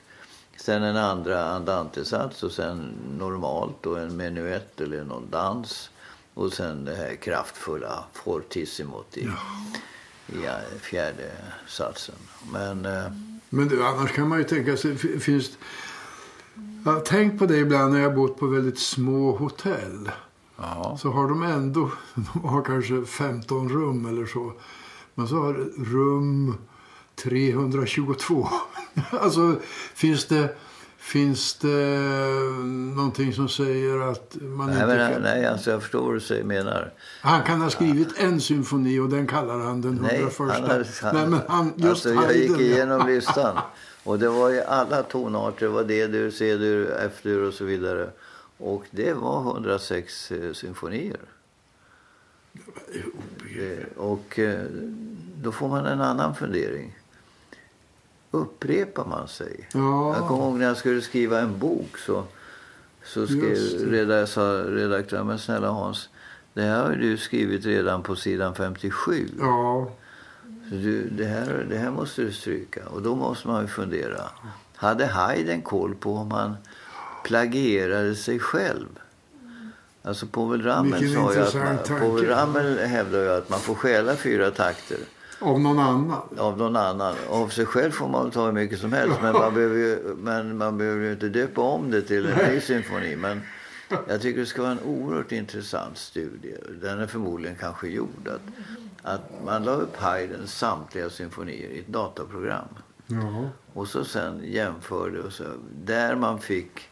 Sen 0.57 0.83
en 0.83 0.97
andra 0.97 1.45
andantesats 1.45 2.43
och 2.43 2.51
sen 2.51 2.93
normalt 3.17 3.85
och 3.85 3.99
en 3.99 4.17
menuett 4.17 4.81
eller 4.81 5.03
någon 5.03 5.29
dans. 5.29 5.89
Och 6.33 6.53
sen 6.53 6.85
det 6.85 6.95
här 6.95 7.15
kraftfulla 7.15 8.03
fortissimot 8.13 9.17
i, 9.17 9.21
i 10.27 10.45
eh, 10.45 10.79
fjärde 10.81 11.31
satsen. 11.67 12.15
Men... 12.51 12.85
Eh, 12.85 13.11
Men 13.49 13.67
du, 13.67 13.83
annars 13.85 14.11
kan 14.11 14.27
man 14.27 14.37
ju 14.37 14.43
tänka 14.43 14.77
sig, 14.77 14.97
finns... 15.19 15.51
Jag 16.85 16.91
har 16.91 16.99
tänkt 16.99 17.39
på 17.39 17.45
det 17.45 17.57
ibland 17.57 17.93
när 17.93 17.99
jag 18.01 18.09
har 18.09 18.15
bott 18.15 18.39
på 18.39 18.47
väldigt 18.47 18.79
små 18.79 19.35
hotell. 19.37 20.11
ja. 20.57 20.97
Så 21.01 21.09
har 21.11 21.27
de 21.29 21.43
ändå, 21.43 21.91
de 22.15 22.43
har 22.43 22.61
kanske 22.61 23.05
15 23.05 23.69
rum 23.69 24.05
eller 24.05 24.25
så. 24.25 24.53
Men 25.15 25.27
så 25.27 25.35
har 25.35 25.53
rum 25.93 26.57
322. 27.23 28.47
alltså 29.11 29.55
finns 29.95 30.25
det, 30.25 30.55
finns 30.97 31.53
det 31.53 31.99
någonting 32.95 33.33
som 33.33 33.49
säger 33.49 33.99
att 34.11 34.37
man 34.41 34.67
Nej, 34.69 34.81
inte 34.83 35.09
kan... 35.13 35.21
nej, 35.21 35.45
alltså 35.45 35.71
jag 35.71 35.81
förstår 35.81 36.05
vad 36.05 36.13
du 36.13 36.19
säger, 36.19 36.43
menar. 36.43 36.93
Han 37.21 37.43
kan 37.43 37.61
ha 37.61 37.69
skrivit 37.69 38.17
en 38.17 38.41
symfoni 38.41 38.99
och 38.99 39.09
den 39.09 39.27
kallar 39.27 39.59
han 39.59 39.81
den 39.81 39.99
Nej, 40.01 40.15
101. 40.21 40.37
han, 40.39 40.49
hade- 40.69 40.85
han, 41.01 41.15
Nej, 41.15 41.27
men 41.27 41.39
han, 41.47 41.73
just 41.75 41.89
alltså, 41.89 42.13
jag 42.13 42.35
gick 42.37 42.51
ja. 42.51 42.59
igenom 42.59 43.07
listan. 43.07 43.57
Och 44.03 44.19
det 44.19 44.29
var 44.29 44.49
ju 44.49 44.61
alla 44.61 45.03
tonarter. 45.03 45.65
Det 45.65 45.71
var 45.71 45.83
D-dur, 45.83 46.31
C-dur, 46.31 46.93
F-dur 47.05 47.47
och 47.47 47.53
så 47.53 47.63
vidare. 47.65 48.09
Och 48.57 48.85
det 48.91 49.13
var 49.13 49.41
106 49.41 50.31
eh, 50.31 50.53
symfonier. 50.53 51.19
Det, 53.55 53.97
och 53.97 54.39
eh, 54.39 54.65
då 55.41 55.51
får 55.51 55.69
man 55.69 55.85
en 55.85 56.01
annan 56.01 56.35
fundering. 56.35 56.97
Upprepar 58.31 59.05
man 59.05 59.27
sig? 59.27 59.69
Ja. 59.73 60.15
Jag 60.17 60.27
kommer 60.27 60.43
ihåg 60.43 60.57
när 60.57 60.65
jag 60.65 60.77
skulle 60.77 61.01
skriva 61.01 61.39
en 61.39 61.59
bok 61.59 61.97
så, 61.97 62.23
så 63.03 63.27
skrev 63.27 63.57
reda, 63.91 64.27
sa 64.27 64.63
redaktören, 64.67 65.27
men 65.27 65.39
snälla 65.39 65.69
Hans, 65.69 66.09
det 66.53 66.61
här 66.61 66.83
har 66.83 66.95
du 66.95 67.17
skrivit 67.17 67.65
redan 67.65 68.03
på 68.03 68.15
sidan 68.15 68.55
57. 68.55 69.27
Ja, 69.39 69.91
du, 70.71 71.09
det, 71.09 71.25
här, 71.25 71.65
det 71.69 71.77
här 71.77 71.91
måste 71.91 72.21
du 72.21 72.31
stryka. 72.31 72.87
Och 72.87 73.01
då 73.01 73.15
måste 73.15 73.47
man 73.47 73.61
ju 73.61 73.67
fundera. 73.67 74.29
Hade 74.75 75.05
Haydn 75.05 75.61
koll 75.61 75.95
på 75.95 76.15
om 76.15 76.31
han 76.31 76.55
plagierade 77.23 78.15
sig 78.15 78.39
själv? 78.39 78.87
Alltså 80.03 80.27
Povel 80.27 80.63
Ramel 80.63 81.13
sa 81.13 81.33
ju 81.33 81.39
att 81.41 81.55
man. 81.55 81.99
Povel 81.99 82.25
Ramel 82.25 82.77
hävdar 82.79 83.19
ju 83.19 83.29
att 83.29 83.49
man 83.49 83.59
får 83.59 83.75
stjäla 83.75 84.15
fyra 84.15 84.51
takter 84.51 84.97
av 85.41 85.59
någon 85.59 85.79
annan. 85.79 86.21
av 86.37 86.57
någon 86.57 86.75
annan. 86.75 87.15
Av 87.29 87.47
sig 87.47 87.65
själv 87.65 87.91
får 87.91 88.07
man 88.07 88.31
ta 88.31 88.45
hur 88.45 88.51
mycket 88.51 88.79
som 88.79 88.93
helst. 88.93 89.19
Men 89.21 89.33
man 89.33 89.53
behöver 89.53 89.77
ju, 89.77 90.15
men 90.17 90.57
man 90.57 90.77
behöver 90.77 91.05
ju 91.05 91.11
inte 91.11 91.29
döpa 91.29 91.61
om 91.61 91.91
det 91.91 92.01
till 92.01 92.25
en 92.25 92.53
ny 92.53 92.61
symfoni. 92.61 93.15
Men 93.15 93.41
jag 94.07 94.21
tycker 94.21 94.39
det 94.39 94.45
ska 94.45 94.61
vara 94.61 94.71
en 94.71 94.79
oerhört 94.79 95.31
intressant 95.31 95.97
studie. 95.97 96.55
Den 96.81 96.99
är 96.99 97.07
förmodligen 97.07 97.55
kanske 97.55 97.87
gjord. 97.87 98.27
Att, 98.27 98.41
att 99.13 99.45
man 99.45 99.63
la 99.63 99.71
upp 99.71 99.97
Haydns 99.97 100.57
samtliga 100.57 101.09
symfonier 101.09 101.69
i 101.69 101.79
ett 101.79 101.87
dataprogram. 101.87 102.67
Ja. 103.07 103.49
Och 103.73 103.87
så 103.87 104.03
sen 104.05 104.41
jämförde 104.43 105.21
och 105.21 105.33
så, 105.33 105.43
där 105.85 106.15
man 106.15 106.39
fick 106.39 106.89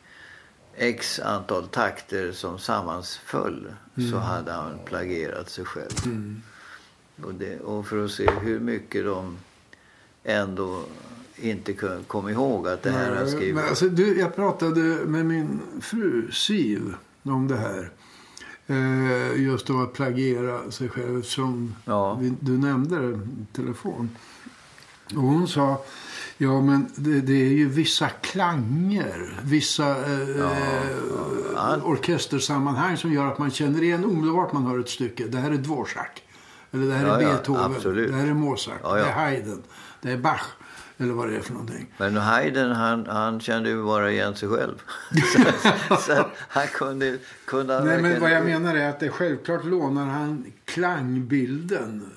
x 0.80 1.20
antal 1.20 1.68
takter 1.68 2.32
som 2.32 2.60
sammansföll 2.60 3.74
så 4.12 4.18
hade 4.18 4.52
han 4.52 4.80
plagierat 4.86 5.50
sig 5.50 5.66
själv. 5.66 6.42
Och, 7.24 7.34
det, 7.34 7.60
och 7.60 7.88
för 7.88 8.06
att 8.06 8.12
se 8.12 8.30
hur 8.32 8.60
mycket 8.60 9.06
de 9.06 9.38
ändå 10.24 10.84
inte 11.36 11.74
kom 12.08 12.30
ihåg 12.30 12.68
att 12.68 12.84
det 12.84 12.92
här 12.92 13.16
har 13.16 13.26
skrivit. 13.26 13.64
Alltså, 13.64 13.90
du, 13.90 14.20
jag 14.20 14.36
pratade 14.36 14.82
med 15.06 15.26
min 15.26 15.60
fru 15.82 16.32
Siv 16.32 16.94
om 17.24 17.48
det 17.48 17.58
här. 17.58 17.92
Eh, 18.68 19.42
just 19.42 19.70
om 19.70 19.84
att 19.84 19.94
plagiera 19.94 20.72
sig 20.72 20.90
själv 20.90 21.22
som 21.22 21.76
Ja. 21.86 22.14
vi, 22.14 22.34
du 22.40 22.58
nämnde 22.58 23.12
det 23.12 23.20
telefon. 23.54 24.10
Och 25.16 25.22
hon 25.22 25.48
sa, 25.48 25.82
ja 26.42 26.62
men 26.62 26.90
det, 26.96 27.22
det 27.22 27.34
är 27.34 27.54
ju 27.54 27.70
vissa 27.70 28.10
klanger, 28.10 29.40
vissa 29.44 29.90
eh, 29.90 30.30
ja. 31.56 31.78
orkestersammanhang 31.84 32.98
som 32.98 33.14
gör 33.14 33.26
att 33.26 33.38
man 33.40 33.52
känner 33.52 33.84
igen 33.84 34.06
omedelbart 34.06 34.54
man 34.54 34.66
hör 34.66 34.80
ett 34.80 34.90
stycke. 34.90 35.28
Det 35.28 35.38
här 35.38 35.52
är 35.52 35.58
Dvorak. 35.58 36.24
Eller 36.72 36.86
det 36.86 36.94
här 36.94 37.08
Ja, 37.08 37.18
är 37.18 37.22
ja, 37.22 37.30
Beethoven. 37.30 37.76
absolut. 37.76 38.12
Det 38.12 38.18
här 38.18 38.28
är 38.28 38.34
Mozart. 38.34 38.80
Ja, 38.84 38.98
ja. 38.98 39.04
Det 39.04 39.10
är 39.10 39.14
Haydn. 39.14 39.64
Det 40.02 40.12
är 40.12 40.18
Bach. 40.18 40.42
Eller 40.98 41.14
vad 41.14 41.30
det 41.30 41.36
är 41.36 41.42
för 41.42 41.54
någonting. 41.54 41.88
Men 41.98 42.18
Haydn 42.18 42.72
han, 42.72 43.06
han 43.06 43.40
kände 43.40 43.70
ju 43.70 43.84
bara 43.84 44.12
igen 44.12 44.36
sig 44.36 44.50
själv. 44.50 44.82
så, 45.34 45.96
så 45.96 46.26
han 46.38 46.68
kunde, 46.68 47.18
kunde 47.46 47.74
han 47.74 47.88
Nej, 47.88 48.02
men 48.02 48.22
vad 48.22 48.32
jag 48.32 48.46
menar 48.46 48.76
är 48.76 48.90
att 48.90 49.00
det 49.00 49.10
självklart 49.10 49.66
lånar 49.66 50.06
han 50.06 50.46
klangbilden. 50.66 52.12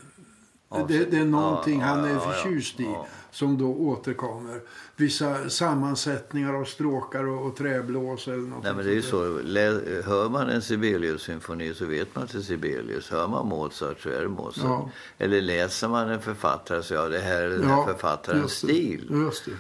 Ja, 0.71 0.85
Det, 0.89 1.11
det 1.11 1.19
är 1.19 1.25
någonting 1.25 1.81
ja, 1.81 1.87
han 1.87 2.05
är 2.05 2.09
ja, 2.09 2.15
ja, 2.15 2.33
förtjust 2.33 2.81
i 2.81 2.85
ja. 2.85 3.07
Som 3.33 3.59
då 3.59 3.67
återkommer. 3.75 4.61
Vissa 4.97 5.51
sammansättningar 5.51 6.55
av 6.55 6.65
stråkar 6.65 7.25
och, 7.25 7.47
och 7.47 7.57
träblås 7.57 8.29
eller 8.29 8.37
något. 8.37 8.65
Nej 8.65 8.75
men 8.75 8.85
det 8.85 8.91
är 8.91 8.95
ju 8.95 9.03
så. 9.03 9.39
Lä- 9.43 10.03
Hör 10.05 10.29
man 10.29 10.49
en 10.49 10.61
Sibelius-symfoni 10.63 11.75
så 11.75 11.85
vet 11.87 12.15
man 12.15 12.25
att 12.25 12.33
det 12.33 12.39
är 12.39 12.43
Sibelius. 12.43 13.11
Hör 13.11 13.29
man 13.29 13.47
Mozart 13.49 14.01
så 14.01 14.09
är 14.09 14.21
det 14.21 14.29
Mozart. 14.29 14.65
Ja. 14.65 14.91
Eller 15.19 15.41
läser 15.41 15.89
man 15.89 16.09
en 16.11 16.21
författare 16.23 16.83
så 16.83 16.95
ja, 16.95 17.09
det 17.09 17.19
här 17.19 17.43
är 17.43 17.51
den 17.51 17.65
här 17.71 17.85
författarens 17.87 18.43
just 18.43 18.57
stil. 18.59 19.09
Just 19.11 19.45
det. 19.45 19.53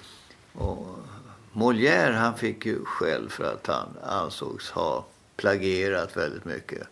Och 0.60 0.98
Molière 1.52 2.12
han 2.12 2.34
fick 2.34 2.66
ju 2.66 2.84
skäll 2.84 3.28
för 3.28 3.44
att 3.44 3.66
han 3.66 3.88
ansågs 4.02 4.70
ha 4.70 5.06
plagierat 5.36 6.16
väldigt 6.16 6.44
mycket. 6.44 6.82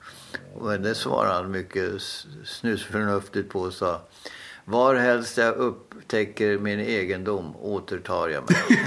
Men 0.63 0.83
det 0.83 0.95
svarade 0.95 1.35
han 1.35 1.51
mycket 1.51 2.03
snusförnuftigt 2.45 3.49
på 3.49 3.61
och 3.61 3.73
sa 3.73 4.01
var 4.71 4.95
helst 4.95 5.37
jag 5.37 5.57
upptäcker 5.57 6.59
min 6.59 6.81
egendom 6.81 7.57
återtar 7.57 8.29
jag 8.29 8.51
mig. 8.51 8.87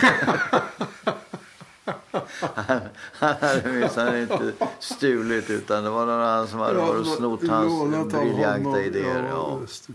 han, 2.39 2.79
han 3.13 3.35
hade 3.41 3.69
minsann 3.71 4.17
inte 4.17 4.53
stulit 4.79 5.49
utan 5.49 5.83
det 5.83 5.89
var 5.89 6.05
någon 6.05 6.21
annan 6.21 6.47
som 6.47 6.59
hade 6.59 6.77
varit 6.79 6.99
och 6.99 7.07
snott 7.07 7.47
hans 7.47 8.11
briljanta 8.13 8.81
idéer. 8.81 9.27
Ja. 9.29 9.59
det. 9.87 9.93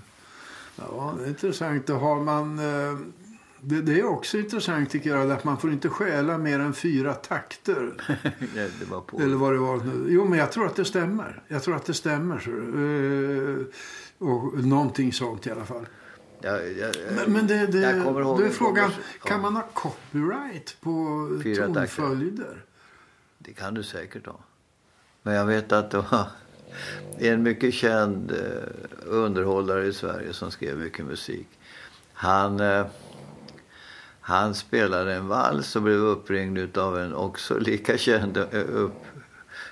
ja, 0.77 1.15
det 1.19 1.25
är 1.25 1.29
intressant. 1.29 1.87
Då 1.87 1.95
har 1.95 2.17
man... 2.17 2.59
eh, 2.59 2.99
Det, 3.61 3.81
det 3.83 4.01
är 4.01 4.05
också 4.05 4.39
intressant 4.39 4.91
tycker 4.91 5.11
jag 5.11 5.31
att 5.31 5.45
man 5.45 5.59
får 5.59 5.73
inte 5.73 5.89
stjäla 5.89 6.39
mer 6.39 6.61
än 6.61 6.75
fyra 6.75 7.15
takter. 7.15 7.93
Eller 9.21 9.35
vad 9.37 9.53
det 9.53 9.59
var. 9.59 9.77
nu. 9.77 10.07
Jo, 10.09 10.25
men 10.25 10.39
jag 10.39 10.53
tror 10.53 10.67
att 10.67 10.77
det 10.77 10.85
stämmer. 10.85 11.43
Jag 11.49 11.63
tror 11.63 11.77
att 11.77 11.85
det 11.87 11.95
stämmer. 11.95 12.39
Så. 12.39 12.51
Eh, 12.51 14.29
och 14.29 14.65
någonting 14.65 15.13
sånt 15.13 15.47
i 15.47 15.51
alla 15.51 15.65
fall. 15.65 15.87
Jag, 16.41 16.73
jag, 16.73 16.95
Men, 17.17 17.33
men 17.33 17.47
det, 17.47 17.67
det, 17.67 17.79
jag 17.81 18.05
kommer 18.05 18.21
ihåg 18.21 18.43
är 18.43 18.49
frågan, 18.51 18.91
konvers- 18.91 19.29
kan 19.29 19.41
man 19.41 19.57
ha 19.57 19.63
copyright 19.75 20.77
på 20.81 21.29
Fyra 21.43 21.67
takter. 21.67 21.81
tonföljder? 22.03 22.65
Det 23.39 23.53
kan 23.53 23.75
du 23.75 23.83
säkert 23.83 24.27
ha. 24.27 24.39
Men 25.23 25.35
jag 25.35 25.47
vet 25.47 25.73
att 25.73 25.91
det 25.91 25.97
var 26.11 26.27
en 27.19 27.43
mycket 27.43 27.75
känd 27.75 28.31
eh, 28.31 28.37
underhållare 29.07 29.87
i 29.87 29.93
Sverige 29.93 30.33
som 30.33 30.51
skrev 30.51 30.79
mycket 30.79 31.07
musik. 31.07 31.49
Han, 32.13 32.61
eh, 32.61 32.87
han 34.29 34.55
spelade 34.55 35.15
en 35.15 35.29
vals 35.29 35.77
och 35.77 35.83
blev 35.83 35.97
uppringd 35.97 36.79
av 36.79 36.99
en 36.99 37.15
också 37.15 37.59
lika 37.59 37.99
känd 37.99 38.37
upp, 38.53 39.05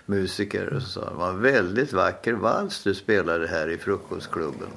musiker. 0.07 0.73
Och 0.73 0.83
så 0.83 0.89
sa 0.89 1.11
det 1.11 1.17
var 1.17 1.29
en 1.29 1.41
väldigt 1.43 1.93
vacker 1.93 2.33
vals 2.33 2.83
du 2.83 2.95
spelade 2.95 3.47
här 3.47 3.69
i 3.69 3.79
frukostklubben. 3.79 4.69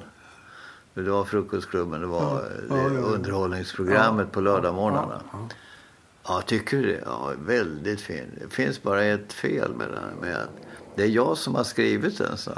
Det 0.94 1.02
var 1.10 1.24
frukostklubben, 1.24 2.00
det 2.00 2.06
var 2.06 2.36
eh, 2.36 2.46
Ja, 2.68 2.74
det 2.74 2.82
ja, 2.82 2.90
ja. 2.94 3.00
underhållningsprogrammet 3.00 4.32
på 4.32 4.40
lördagmorgnarna. 4.40 5.22
Ja, 5.32 5.48
Ja, 6.24 6.42
tycker 6.46 6.76
du 6.76 6.86
det? 6.86 7.02
Ja, 7.06 7.32
väldigt 7.38 8.00
fin. 8.00 8.38
Det 8.40 8.54
finns 8.54 8.82
bara 8.82 9.02
ett 9.04 9.32
fel 9.32 9.74
med 9.74 9.88
den. 9.88 10.20
Med 10.20 10.36
att 10.36 10.50
det 10.96 11.02
är 11.02 11.08
jag 11.08 11.38
som 11.38 11.54
har 11.54 11.64
skrivit 11.64 12.18
den, 12.18 12.36
så. 12.36 12.52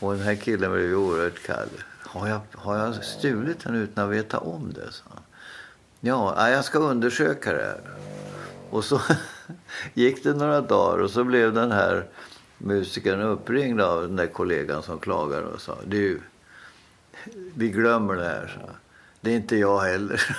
Och 0.00 0.12
den 0.12 0.22
här 0.22 0.34
killen 0.34 0.72
blev 0.72 0.84
ju 0.84 0.96
oerhört 0.96 1.42
kall. 1.46 1.68
Har 2.02 2.28
jag, 2.28 2.40
har 2.54 2.78
jag 2.78 3.04
stulit 3.04 3.64
den 3.64 3.74
utan 3.74 4.04
att 4.04 4.10
veta 4.10 4.38
om 4.38 4.72
det? 4.72 4.92
Så. 4.92 5.04
Ja, 6.04 6.34
ja, 6.36 6.50
jag 6.50 6.64
ska 6.64 6.78
undersöka 6.78 7.52
det 7.52 7.62
här. 7.62 7.80
Och 8.70 8.84
så 8.84 9.00
gick 9.94 10.24
det 10.24 10.34
några 10.34 10.60
dagar 10.60 10.98
och 10.98 11.10
så 11.10 11.24
blev 11.24 11.54
den 11.54 11.72
här 11.72 12.06
musikern 12.58 13.20
uppringd 13.20 13.80
av 13.80 14.02
den 14.02 14.16
där 14.16 14.26
kollegan 14.26 14.82
som 14.82 14.98
klagade 14.98 15.46
och 15.46 15.60
sa 15.60 15.78
du, 15.86 16.20
vi 17.54 17.68
glömmer 17.68 18.14
det 18.14 18.24
här. 18.24 18.58
Så. 18.60 18.70
Det 19.20 19.30
är 19.30 19.36
inte 19.36 19.56
jag 19.56 19.80
heller. 19.80 20.22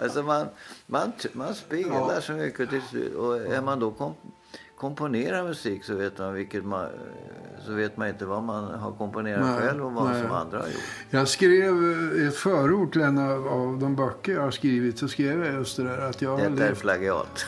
Alltså 0.00 0.22
man, 0.22 0.46
man, 0.86 1.12
man 1.32 1.54
spelar 1.54 2.14
Ja. 2.14 2.20
så 2.20 2.32
mycket 2.32 2.70
till 2.70 2.82
slut. 2.82 3.14
Och 3.14 3.36
är 3.36 3.60
man 3.60 3.80
då 3.80 3.90
kom, 3.90 4.14
komponerar 4.76 5.44
musik 5.44 5.84
så 5.84 5.94
vet 5.94 6.18
man, 6.18 6.34
vilket 6.34 6.64
man, 6.64 6.88
så 7.66 7.72
vet 7.72 7.96
man 7.96 8.08
inte 8.08 8.26
vad 8.26 8.42
man 8.42 8.80
har 8.80 8.92
komponerat 8.92 9.40
Nej, 9.40 9.58
själv 9.58 9.86
och 9.86 9.92
vad 9.92 10.10
nej. 10.10 10.22
som 10.22 10.32
andra 10.32 10.58
har 10.58 10.66
gjort. 10.66 10.82
Jag 11.10 11.28
skrev 11.28 11.74
eh, 12.18 12.28
ett 12.28 12.36
förord 12.36 12.92
till 12.92 13.02
en 13.02 13.18
av, 13.18 13.48
av 13.48 13.78
de 13.78 13.96
böcker 13.96 14.32
jag 14.32 14.42
har 14.42 14.50
skrivit. 14.50 14.98
Så 14.98 15.08
skrev 15.08 15.44
jag 15.44 15.54
just 15.54 15.76
det 15.76 15.82
där 15.82 15.98
att 15.98 16.22
jag 16.22 16.38
Detta 16.38 16.50
är 16.64 16.68
levt 16.68 16.80
plagiat. 16.80 17.46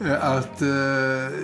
att 0.20 0.62
eh, 0.62 0.68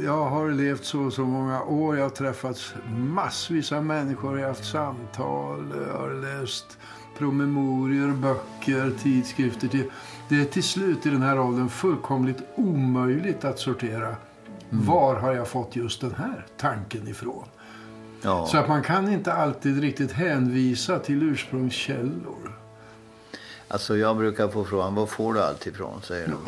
jag 0.05 0.25
har 0.25 0.51
levt 0.51 0.85
så 0.85 1.11
så 1.11 1.25
många 1.25 1.63
år. 1.63 1.97
Jag 1.97 2.05
har 2.05 2.11
träffat 2.11 2.75
massvis 2.97 3.73
av 3.73 3.85
människor. 3.85 4.39
Jag 4.39 4.47
har 4.47 4.55
haft 4.55 4.71
samtal. 4.71 5.75
Jag 5.93 5.99
har 5.99 6.41
läst 6.41 6.79
promemorier, 7.19 8.09
böcker, 8.09 8.93
tidskrifter. 9.03 9.69
Till. 9.69 9.91
Det 10.29 10.41
är 10.41 10.45
till 10.45 10.63
slut 10.63 11.07
i 11.07 11.11
den 11.11 11.23
här 11.23 11.41
åldern 11.41 11.69
fullkomligt 11.69 12.39
omöjligt 12.55 13.45
att 13.45 13.59
sortera. 13.59 14.17
Var 14.71 15.15
har 15.17 15.33
jag 15.33 15.49
fått 15.49 15.77
just 15.77 16.01
den 16.01 16.15
här 16.19 16.47
tanken 16.57 17.09
ifrån? 17.09 17.45
Ja. 18.23 18.47
Så 18.47 18.59
att 18.59 18.69
man 18.69 18.83
kan 18.83 19.13
inte 19.13 19.33
alltid 19.33 19.81
riktigt 19.81 20.13
hänvisa 20.13 20.99
till 20.99 21.23
ursprungskällor. 21.23 22.53
Alltså 23.69 23.97
jag 23.97 24.17
brukar 24.17 24.49
få 24.49 24.65
frågan, 24.65 24.95
var 24.95 25.07
får 25.07 25.35
du 25.35 25.43
allt 25.43 25.67
ifrån? 25.67 26.03
Säger 26.03 26.29
de. 26.29 26.39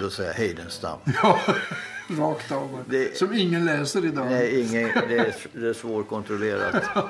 Då 0.00 0.10
säger 0.10 0.30
jag 0.30 0.34
Heidenstam. 0.36 0.98
Ja, 1.22 1.38
rakt 2.18 2.52
av. 2.52 2.68
Det- 2.86 3.16
Som 3.18 3.34
ingen 3.34 3.64
läser 3.64 4.04
idag. 4.04 4.26
Nej, 4.30 4.60
ingen, 4.60 4.88
det, 5.08 5.18
är, 5.18 5.34
det 5.52 5.68
är 5.68 5.72
svårkontrollerat. 5.72 6.74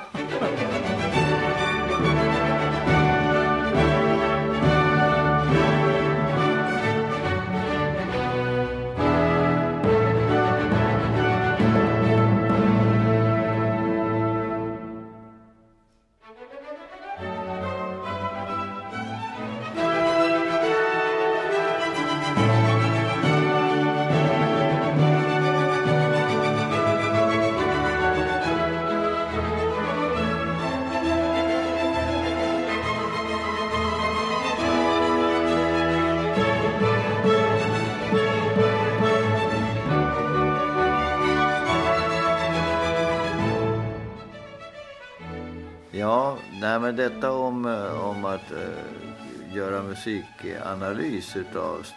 men 46.91 47.09
detta 47.11 47.31
om, 47.31 47.65
eh, 47.65 48.05
om 48.09 48.25
att 48.25 48.51
eh, 48.51 49.55
göra 49.55 49.83
musikanalys 49.83 51.35
utav 51.35 51.81
st- 51.81 51.95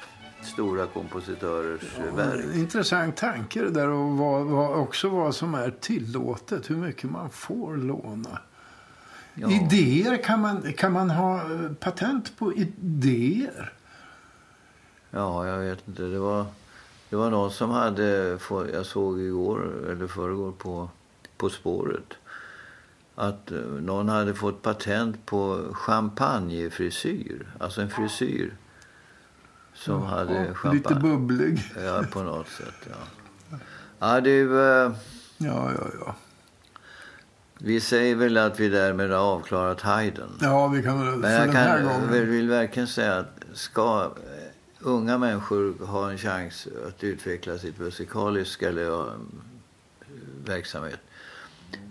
stora 0.55 0.87
kompositörers 0.87 1.99
eh, 1.99 2.15
verk. 2.15 2.45
Intressant 2.55 3.17
tanke 3.17 3.61
det 3.63 3.71
där 3.71 3.89
och 3.89 4.11
vad, 4.19 4.47
vad, 4.47 4.77
också 4.79 5.09
vad 5.09 5.35
som 5.35 5.55
är 5.55 5.71
tillåtet. 5.71 6.71
Hur 6.71 6.77
mycket 6.77 7.11
man 7.11 7.31
får 7.31 7.77
låna. 7.77 8.39
Ja. 9.35 9.51
Idéer, 9.51 10.23
kan 10.23 10.41
man, 10.41 10.73
kan 10.73 10.93
man 10.93 11.11
ha 11.11 11.37
eh, 11.41 11.73
patent 11.81 12.39
på 12.39 12.53
idéer? 12.55 13.73
Ja, 15.11 15.47
jag 15.49 15.59
vet 15.59 15.89
inte. 15.89 16.03
Det 16.03 16.19
var, 16.19 16.47
det 17.11 17.17
var 17.17 17.31
någon 17.31 17.51
som 17.51 17.71
hade, 17.71 18.39
jag 18.73 18.87
såg 18.87 19.21
igår 19.21 19.73
eller 19.91 20.07
förrgår 20.07 20.53
på 20.53 20.89
På 21.37 21.51
spåret. 21.51 22.15
Att 23.15 23.51
eh, 23.53 23.59
någon 23.59 24.09
hade 24.09 24.35
fått 24.35 24.63
patent 24.63 25.27
på 25.27 25.69
champagnefrisyr. 25.73 27.47
Alltså 27.61 27.81
en 27.81 27.91
frisyr 27.91 28.55
som 29.75 30.03
hade 30.03 30.35
Ja, 30.35 30.55
champagne. 30.55 30.75
lite 30.75 30.95
bubblig. 30.95 31.63
Ja, 31.85 32.05
på 32.13 32.23
något 32.23 32.49
sätt. 32.49 32.89
Ja, 32.91 33.57
ja 33.99 34.21
du, 34.21 34.61
eh, 34.61 34.93
Ja, 35.39 35.73
ja, 35.79 35.87
ja. 36.01 36.15
vi 37.59 37.81
säger 37.81 38.17
väl 38.17 38.37
att 38.37 38.61
vi 38.61 38.69
därmed 38.69 39.11
har 39.11 39.19
avklarat 39.19 39.81
Haydn. 39.81 40.39
Ja, 40.41 40.67
vi 40.69 40.83
kan 40.83 41.07
väl 41.07 41.19
Men 41.19 41.33
jag 41.33 41.53
kan, 41.53 41.85
gången. 41.85 42.31
vill, 42.31 42.49
verkligen 42.49 42.87
säga 42.89 43.17
att 43.19 43.45
ska 43.53 44.03
eh, 44.17 44.51
unga 44.81 45.19
människor 45.19 45.87
ha 45.87 46.11
en 46.11 46.19
chans 46.19 46.69
att 46.89 47.05
utveckla 47.05 47.59
sitt 47.59 47.79
musikaliska 47.79 48.69
eller, 48.69 49.11
verksamhet 50.45 51.01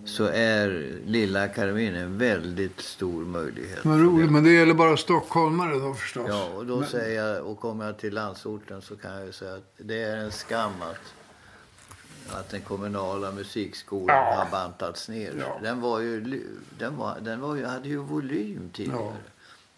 så 0.06 0.26
är 0.26 0.92
Lilla 1.06 1.44
Akademin 1.44 1.96
en 1.96 2.18
väldigt 2.18 2.80
stor 2.82 3.26
möjlighet. 3.26 3.86
Vad 3.86 4.00
roligt, 4.02 4.32
men 4.32 4.44
det 4.44 4.52
gäller 4.52 4.74
bara 4.74 4.98
stockholmare 4.98 5.80
då 5.80 5.94
förstås. 5.94 6.26
Ja, 6.30 6.50
och 6.50 6.66
då 6.66 6.80
Men- 6.80 6.90
säger 6.90 7.24
jag, 7.28 7.46
och 7.46 7.60
kommer 7.60 7.86
jag 7.86 7.98
till 7.98 8.14
landsorten 8.14 8.82
så 8.82 8.96
kan 8.96 9.14
jag 9.14 9.26
ju 9.26 9.32
säga 9.32 9.56
att 9.56 9.74
det 9.78 10.02
är 10.04 10.18
en 10.18 10.32
skam 10.32 10.72
att, 10.82 11.14
att 12.40 12.50
den 12.50 12.62
kommunala 12.62 13.32
musikskolan 13.32 14.16
Ja. 14.16 14.36
har 14.44 14.52
bantats 14.52 15.10
ner. 15.10 15.34
Ja. 15.40 15.60
Den 15.64 15.82
var 15.82 16.00
ju, 16.00 16.44
den 16.80 16.98
var, 16.98 17.20
den 17.22 17.40
var 17.42 17.56
ju, 17.56 17.66
hade 17.66 17.90
ju 17.90 17.98
volym 17.98 18.70
tidigare. 18.74 19.00
Ja. 19.00 19.14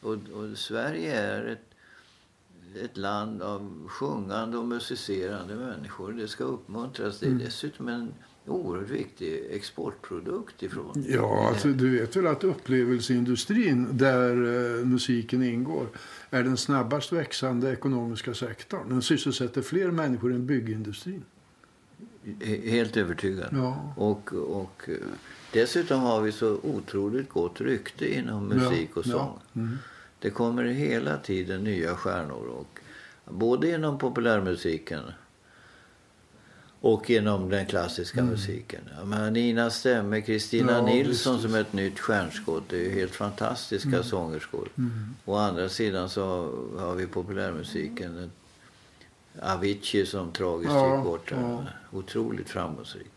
Och, 0.10 0.14
och 0.14 0.58
Sverige 0.58 1.14
är 1.22 1.46
ett, 1.46 1.66
ett 2.84 2.98
land 2.98 3.42
av 3.42 3.88
sjungande 3.90 4.58
och 4.58 4.66
musicerande 4.66 5.56
människor. 5.56 6.12
Det 6.12 6.28
ska 6.28 6.44
uppmuntras. 6.44 7.20
Det 7.20 7.26
är 7.26 7.30
Mm. 7.30 7.44
dessutom 7.46 7.88
en 7.88 8.14
oerhört 8.48 8.90
viktig 8.90 9.44
exportprodukt 9.52 10.64
ifrån. 10.64 11.06
Ja, 11.10 11.48
alltså, 11.50 11.68
du 11.68 12.00
vet 12.00 12.16
väl 12.16 12.28
att 12.28 12.44
upplevelseindustrin, 12.44 13.88
där 13.98 14.32
eh, 14.80 14.86
musiken 14.86 15.44
ingår, 15.44 15.88
är 16.30 16.44
den 16.44 16.58
snabbast 16.58 17.12
växande 17.14 17.72
ekonomiska 17.72 18.34
sektorn. 18.34 18.90
Den 18.90 19.02
sysselsätter 19.02 19.62
fler 19.62 19.92
människor 19.92 20.34
än 20.34 20.46
byggindustrin. 20.46 21.24
He- 22.26 22.70
Helt 22.70 22.98
övertygad. 22.98 23.48
Ja. 23.52 23.94
Och, 23.98 24.34
och 24.34 24.90
eh, 24.90 24.96
dessutom 25.54 26.00
har 26.00 26.22
vi 26.22 26.32
så 26.32 26.60
otroligt 26.64 27.30
gott 27.30 27.62
rykte 27.62 28.14
inom 28.16 28.48
musik 28.48 28.98
och 28.98 29.08
Ja, 29.08 29.12
sång. 29.12 29.40
ja. 29.54 29.62
Mm. 29.62 29.78
Det 30.20 30.30
kommer 30.30 30.64
hela 30.64 31.18
tiden 31.18 31.64
nya 31.64 31.96
stjärnor. 31.96 32.48
Och, 32.48 32.80
både 33.34 33.70
inom 33.72 33.98
populärmusiken 33.98 35.04
och 36.86 37.10
inom 37.10 37.50
den 37.50 37.66
klassiska 37.66 38.24
musiken. 38.24 38.82
Jag 38.98 39.08
menar, 39.08 39.32
Nina 39.32 39.70
Stemme, 39.70 40.22
Kristina 40.22 40.78
Mm. 40.80 40.88
Ja, 40.88 40.94
Nilsson 40.96 41.34
visst, 41.34 41.46
som 41.46 41.56
är 41.56 41.62
ett 41.62 41.74
nytt 41.74 42.00
stjärnskott. 42.00 42.64
Det 42.70 42.76
är 42.78 42.82
ju 42.84 42.92
helt 42.92 43.16
fantastiska 43.16 44.04
sångerskor. 44.04 44.70
Mm. 44.78 45.16
Å 45.26 45.36
andra 45.36 45.70
sidan 45.70 46.10
så 46.10 46.24
har 46.78 46.96
vi 46.96 47.08
populärmusiken. 47.08 48.32
Avicii 49.42 50.06
som 50.06 50.32
tragiskt 50.32 50.74
Ja, 50.74 50.96
gick 50.96 51.06
bort. 51.06 51.32
ja. 51.32 51.64
Otroligt 51.92 52.50
framgångsrik. 52.50 53.12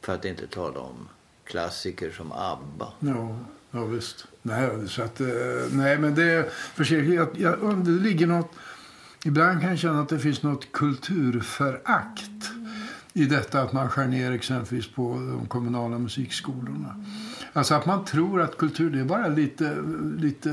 För 0.00 0.14
att 0.14 0.24
inte 0.24 0.46
tala 0.46 0.80
om 0.80 1.08
klassiker 1.44 2.10
som 2.10 2.32
ABBA. 2.32 2.92
Ja, 3.00 3.38
ja 3.70 3.84
visst. 3.84 4.26
Nej, 4.42 4.88
så 4.88 5.02
att, 5.02 5.20
eh, 5.20 5.26
nej 5.70 5.98
men 5.98 6.14
det... 6.14 6.50
Försöker, 6.52 7.12
jag, 7.12 7.28
jag, 7.38 7.84
det 7.84 7.90
ligger 7.90 8.26
något... 8.26 8.50
Ibland 9.24 9.60
kan 9.60 9.70
jag 9.70 9.78
känna 9.78 10.00
att 10.00 10.08
det 10.08 10.18
finns 10.18 10.42
något 10.42 10.72
kulturförakt 10.72 12.51
i 13.12 13.24
detta 13.24 13.62
att 13.62 13.72
man 13.72 13.88
skär 13.88 14.06
ner 14.06 14.32
exempelvis 14.32 14.88
på 14.92 15.14
de 15.14 15.46
kommunala 15.46 15.98
musikskolorna. 15.98 17.04
Alltså 17.52 17.74
att 17.74 17.86
man 17.86 18.04
tror 18.04 18.40
att 18.40 18.56
kultur 18.56 18.90
det 18.90 19.00
är 19.00 19.04
bara 19.04 19.28
lite, 19.28 19.76
lite, 20.18 20.48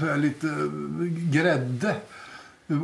jag, 0.00 0.18
lite 0.18 0.48
grädde 1.32 1.96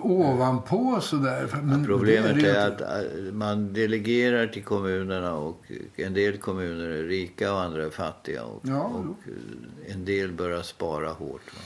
ovanpå 0.02 1.00
sådär. 1.00 1.48
Men 1.62 1.84
Problemet 1.86 2.34
det 2.40 2.50
är, 2.50 2.70
inte. 2.70 2.86
att 2.86 3.04
eh, 3.04 3.32
man 3.32 3.72
delegerar 3.72 4.46
till 4.46 4.64
kommunerna 4.64 5.34
och 5.34 5.72
en 5.96 6.14
del 6.14 6.36
kommuner 6.36 6.88
är 6.88 7.04
rika 7.04 7.52
och 7.52 7.60
andra 7.60 7.84
är 7.84 7.90
fattiga. 7.90 8.44
Och, 8.44 8.60
Ja, 8.64 8.82
och 8.82 9.28
eh, 9.28 9.94
en 9.94 10.04
del 10.04 10.32
börjar 10.32 10.62
spara 10.62 11.08
hårt. 11.08 11.54
Va? 11.54 11.60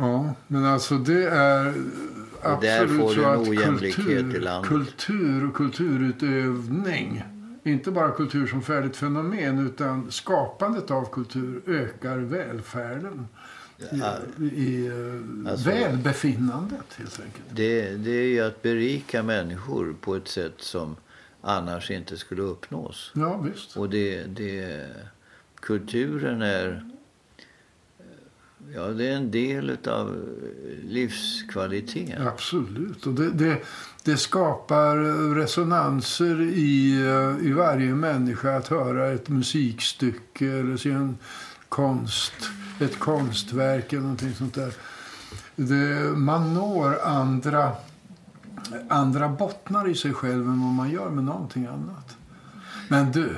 Ja, 0.00 0.34
men 0.46 0.64
alltså 0.64 0.98
det 0.98 1.28
är 1.28 1.74
absolut 2.42 3.14
så 3.14 3.24
att 3.26 3.46
kultur, 3.46 4.62
kultur 4.62 5.48
och 5.48 5.54
kulturutövning, 5.54 7.22
inte 7.64 7.90
bara 7.90 8.10
kultur 8.10 8.46
som 8.46 8.62
färdigt 8.62 8.96
fenomen 8.96 9.66
utan 9.66 10.10
skapandet 10.10 10.90
av 10.90 11.04
kultur 11.12 11.62
ökar 11.66 12.18
välfärden. 12.18 13.26
I, 14.38 14.44
i 14.44 14.86
eh, 14.86 15.50
Alltså- 15.52 15.68
välbefinnandet 15.70 16.94
helt 16.96 17.20
enkelt. 17.20 17.44
Det, 17.50 17.90
det 17.90 18.10
är 18.10 18.26
ju 18.26 18.40
att 18.40 18.62
berika 18.62 19.22
människor 19.22 19.94
på 20.00 20.16
ett 20.16 20.28
sätt 20.28 20.54
som 20.58 20.96
annars 21.40 21.90
inte 21.90 22.16
skulle 22.16 22.42
uppnås. 22.42 23.12
Ja, 23.14 23.36
visst. 23.38 23.76
Och 23.76 23.90
det, 23.90 24.24
det, 24.24 24.86
kulturen 25.60 26.42
är 26.42 26.90
Ja, 28.74 28.86
det 28.86 29.08
är 29.08 29.16
en 29.16 29.30
del 29.30 29.78
av 29.86 30.08
eh, 30.08 30.88
livskvaliteten. 30.88 32.26
Absolut. 32.26 33.06
Och 33.06 33.14
det, 33.14 33.30
det, 33.30 33.62
det 34.02 34.16
skapar 34.16 34.96
resonanser 35.34 36.40
i, 36.40 37.00
eh, 37.06 37.46
i 37.46 37.52
varje 37.52 37.94
människa 37.94 38.56
att 38.56 38.68
höra 38.68 39.08
ett 39.08 39.28
musikstycke 39.28 40.46
eller 40.46 40.76
se 40.76 40.90
en 40.90 41.18
konst, 41.68 42.34
ett 42.80 42.98
konstverk 42.98 43.92
eller 43.92 44.02
någonting 44.02 44.34
sånt 44.34 44.54
där. 44.54 44.72
Det, 45.56 46.16
man 46.16 46.54
når 46.54 46.98
andra, 47.04 47.72
andra 48.88 49.28
bottnar 49.28 49.88
i 49.88 49.94
sig 49.94 50.12
själv 50.12 50.48
än 50.48 50.62
vad 50.62 50.72
man 50.72 50.90
gör 50.90 51.10
med 51.10 51.24
någonting 51.24 51.66
annat. 51.66 52.16
Men 52.88 53.12
du, 53.12 53.36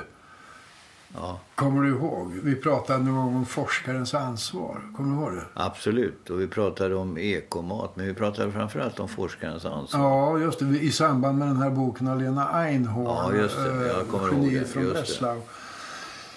Ja, 1.15 1.39
kommer 1.55 1.81
du 1.83 1.89
ihåg? 1.89 2.31
Vi 2.43 2.55
pratade 2.55 2.99
någon 3.03 3.15
gång 3.15 3.35
om 3.35 3.45
forskarens 3.45 4.13
ansvar. 4.13 4.81
Kommer 4.97 5.15
du 5.17 5.21
ihåg 5.23 5.33
det? 5.35 5.43
absolut. 5.53 6.29
Och 6.29 6.41
vi 6.41 6.47
pratade 6.47 6.95
om 6.95 7.17
ekomat, 7.17 7.91
men 7.95 8.05
vi 8.05 8.13
pratade 8.13 8.51
framförallt 8.51 8.99
om 8.99 9.07
forskarens 9.09 9.65
ansvar. 9.65 9.99
Ja, 10.01 10.37
just 10.39 10.59
det. 10.59 10.65
I 10.65 10.91
samband 10.91 11.37
med 11.37 11.47
den 11.47 11.57
här 11.57 11.69
boken 11.69 12.07
av 12.07 12.21
Lena 12.21 12.49
Einhorn. 12.53 13.05
Ja, 13.33 13.41
just 13.41 13.55
det. 13.57 13.87
Jag 13.87 13.99
eh, 13.99 14.03
kommer 14.05 14.33
ihåg 14.33 14.53
det. 14.53 14.65
från. 14.65 14.89
Breslau. 14.89 15.41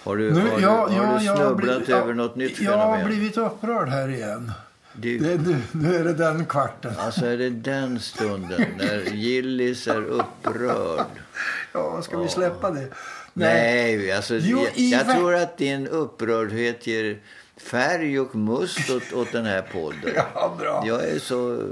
Har 0.05 0.17
du, 0.17 0.31
Nu, 0.33 0.41
har, 0.41 0.61
ja, 0.61 0.87
du, 0.91 0.95
har 0.97 1.05
ja, 1.13 1.19
du 1.19 1.25
jag 1.25 1.37
snubblat 1.39 1.57
blivit- 1.57 1.89
över 1.89 2.15
något 2.15 2.37
nytt 2.37 2.61
Jag 2.61 2.73
har 2.79 2.85
fenomen? 2.85 3.07
blivit 3.07 3.37
upprörd 3.37 3.89
här 3.89 4.09
igen. 4.09 4.53
Du, 4.93 5.19
Det, 5.19 5.39
nu, 5.47 5.57
nu 5.73 5.97
är 5.97 6.05
det 6.05 6.13
den 6.13 6.47
kvarten. 6.47 6.93
Alltså 6.99 7.27
är 7.27 7.37
det 7.37 7.51
den 7.51 8.01
stunden 8.01 8.65
när 8.79 9.01
Gillis 9.15 9.87
är 9.89 10.03
upprörd? 10.05 11.07
Ja, 11.73 12.03
ska 12.03 12.19
vi 12.19 12.29
släppa 12.29 12.71
det? 12.71 12.89
Nej, 13.35 14.13
alltså, 14.13 14.35
Jo, 14.35 14.67
jag, 14.75 14.79
jag 14.79 15.17
tror 15.17 15.35
att 15.35 15.59
din 15.59 15.87
upprördhet 15.87 16.87
ger 16.87 17.19
färg 17.57 18.21
och 18.21 18.35
must 18.35 18.91
åt, 18.91 19.13
åt 19.13 19.33
den 19.33 19.45
här 19.45 19.63
podden. 19.63 20.15
Ja, 20.35 20.57
bra. 20.59 20.85
Jag 20.87 21.05
är 21.05 21.19
så 21.19 21.55
eh, 21.55 21.67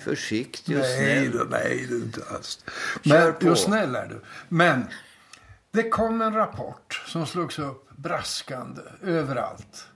försiktig 0.00 0.76
och 0.76 0.82
Nej, 0.82 0.96
snäll. 0.96 1.38
då, 1.38 1.44
nej, 1.50 1.86
det 1.88 1.94
är 1.94 1.98
inte 1.98 2.20
alls. 2.34 2.64
Men, 3.02 3.34
jo, 3.40 3.56
snäll 3.56 3.94
är 3.94 4.06
du. 4.06 4.20
Men 4.48 4.84
det 5.70 5.88
kom 5.88 6.22
en 6.22 6.34
rapport 6.34 7.02
som 7.06 7.26
slogs 7.26 7.58
upp 7.58 7.90
braskande 7.90 8.80
överallt. 9.02 9.86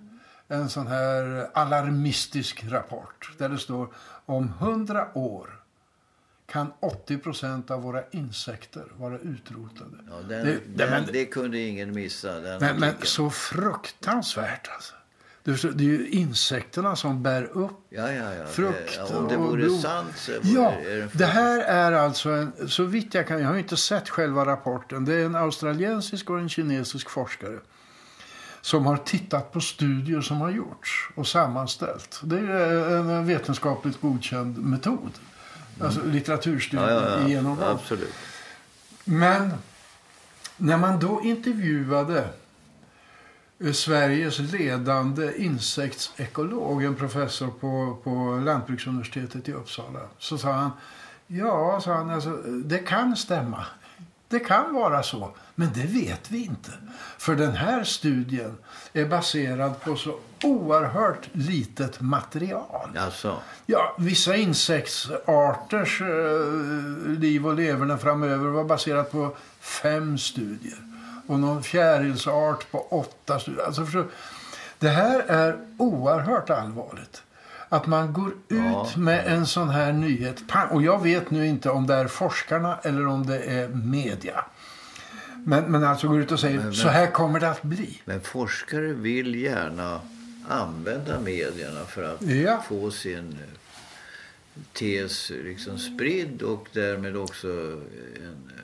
En 0.48 0.68
sån 0.68 0.87
här 0.87 1.48
alarmistisk 1.55 2.64
rapport 2.68 3.31
där 3.38 3.48
det 3.48 3.59
står 3.59 3.88
om 4.26 4.48
hundra 4.48 5.09
år 5.18 5.61
kan 6.46 6.72
80 6.80 7.18
procent 7.18 7.70
av 7.70 7.82
våra 7.82 8.02
insekter 8.11 8.85
vara 8.96 9.18
utrotade. 9.18 9.90
Ja, 10.11 10.14
den, 10.28 10.46
Det- 10.46 10.61
den, 10.76 10.90
men- 10.90 11.06
det 11.12 11.24
kunde 11.24 11.59
ingen 11.59 11.94
missa. 11.94 12.32
Men, 12.61 12.76
men 12.80 12.94
så 13.02 13.30
fruktansvärt 13.30 14.68
alltså. 14.74 14.94
Det 15.42 15.50
är, 15.64 15.80
ju 15.80 16.09
insekterna 16.09 16.96
som 16.96 17.22
bär 17.22 17.44
upp 17.44 17.72
ja, 17.90 18.12
ja, 18.12 18.35
ja. 18.35 18.46
frukt 18.46 19.00
det, 19.09 19.14
om 19.16 19.28
det 19.28 19.37
och 19.37 19.42
vore 19.44 19.62
blod. 19.64 19.80
sant 19.80 20.12
så 20.16 20.32
vore 20.32 20.40
Ja, 20.54 20.72
det 20.85 21.09
det 21.18 21.26
här 21.26 21.61
är 21.61 21.92
alltså 21.92 22.30
en, 22.30 22.68
så 22.68 22.85
vitt 22.85 23.14
jag 23.14 23.26
kan, 23.28 23.40
jag 23.40 23.48
har 23.48 23.56
inte 23.56 23.76
sett 23.76 24.09
själva 24.09 24.44
rapporten. 24.46 25.04
Det 25.04 25.14
är 25.14 25.24
en 25.24 25.35
australiensisk 25.37 26.30
och 26.30 26.38
en 26.38 26.48
kinesisk 26.48 27.11
forskare. 27.11 27.59
Som 28.61 28.87
har 28.87 28.96
tittat 28.96 29.52
på 29.52 29.61
studier 29.61 30.20
som 30.20 30.40
har 30.40 30.50
gjorts 30.50 31.09
och 31.14 31.26
sammanställt. 31.26 32.20
Det 32.22 32.38
är 32.38 32.96
en 32.96 33.26
vetenskapligt 33.26 34.00
godkänd 34.00 34.59
metod. 34.59 35.11
Alltså 35.80 36.00
litteraturstudier 36.04 36.90
ja, 36.90 37.10
ja, 37.10 37.18
i 37.18 37.22
ja, 37.22 37.28
genomgång. 37.28 37.68
absolut. 37.68 38.14
Men 39.04 39.54
när 40.56 40.76
man 40.76 40.98
då 40.98 41.22
intervjuade 41.22 42.28
eh, 43.58 43.72
Sveriges 43.72 44.38
ledande 44.38 45.32
insektsekolog, 45.36 46.84
en 46.84 46.94
professor 46.94 47.48
på, 47.60 47.98
på 48.04 48.40
Lantbruksuniversitetet 48.44 49.48
i 49.48 49.52
Uppsala, 49.52 50.00
så 50.18 50.38
sa 50.38 50.52
han 50.52 50.70
Ja, 51.26 51.80
sa 51.84 51.94
han, 51.94 52.10
alltså, 52.10 52.30
det 52.64 52.78
kan 52.78 53.16
stämma. 53.16 53.66
Det 54.28 54.38
kan 54.38 54.74
vara 54.74 55.02
så, 55.02 55.30
men 55.54 55.68
det 55.74 55.86
vet 55.86 56.30
vi 56.30 56.44
inte. 56.44 56.70
För 57.18 57.34
den 57.34 57.52
här 57.52 57.84
studien 57.84 58.56
är 58.92 59.04
baserad 59.04 59.80
på 59.80 59.96
så 59.96 60.18
oerhört 60.44 61.28
litet 61.32 62.00
material. 62.00 62.98
Alltså, 62.98 63.36
Ja, 63.66 63.96
vissa 63.98 64.36
insektsarters 64.36 66.00
eh, 66.00 67.18
liv 67.18 67.46
och 67.46 67.54
leverne 67.54 67.98
framöver 67.98 68.48
var 68.48 68.64
baserat 68.64 69.12
på 69.12 69.36
fem 69.60 70.18
studier. 70.18 70.78
Och 71.26 71.40
någon 71.40 71.62
fjärilsart 71.62 72.70
på 72.70 72.86
åtta 72.90 73.38
studier. 73.40 73.64
Alltså, 73.64 74.04
det 74.78 74.88
här 74.88 75.20
är 75.20 75.58
oerhört 75.78 76.50
allvarligt. 76.50 77.22
Att 77.68 77.87
man 77.87 78.12
går 78.12 78.29
ut 78.29 78.37
Ja. 78.48 78.88
med 78.96 79.26
en 79.26 79.46
sån 79.46 79.68
här 79.68 79.92
nyhet. 79.92 80.42
Pang! 80.48 80.68
Och 80.68 80.83
jag 80.83 81.02
vet 81.02 81.31
nu 81.31 81.46
inte 81.46 81.70
om 81.70 81.87
det 81.87 81.94
är 81.94 82.07
forskarna 82.07 82.79
eller 82.83 83.07
om 83.07 83.26
det 83.26 83.38
är 83.38 83.68
media. 83.68 84.44
Men, 85.44 85.64
men 85.64 85.85
alltså 85.85 86.09
går 86.09 86.20
ut 86.20 86.33
och 86.33 86.40
säger 86.40 86.72
så 86.72 86.88
här 86.88 87.07
kommer 87.11 87.40
det 87.40 87.50
att 87.50 87.62
bli. 87.62 88.00
men 88.05 88.20
forskare 88.20 88.92
vill 88.92 89.35
gärna 89.35 90.00
använda 90.48 91.20
medierna 91.20 91.85
för 91.85 92.14
att 92.14 92.22
Ja. 92.22 92.64
få 92.68 92.90
sin 92.90 93.33
eh, 93.33 94.62
tes 94.72 95.31
liksom 95.31 95.79
spridd 95.79 96.42
och 96.42 96.68
därmed 96.72 97.16
också 97.16 97.48
en 98.16 98.50
eh, 98.57 98.62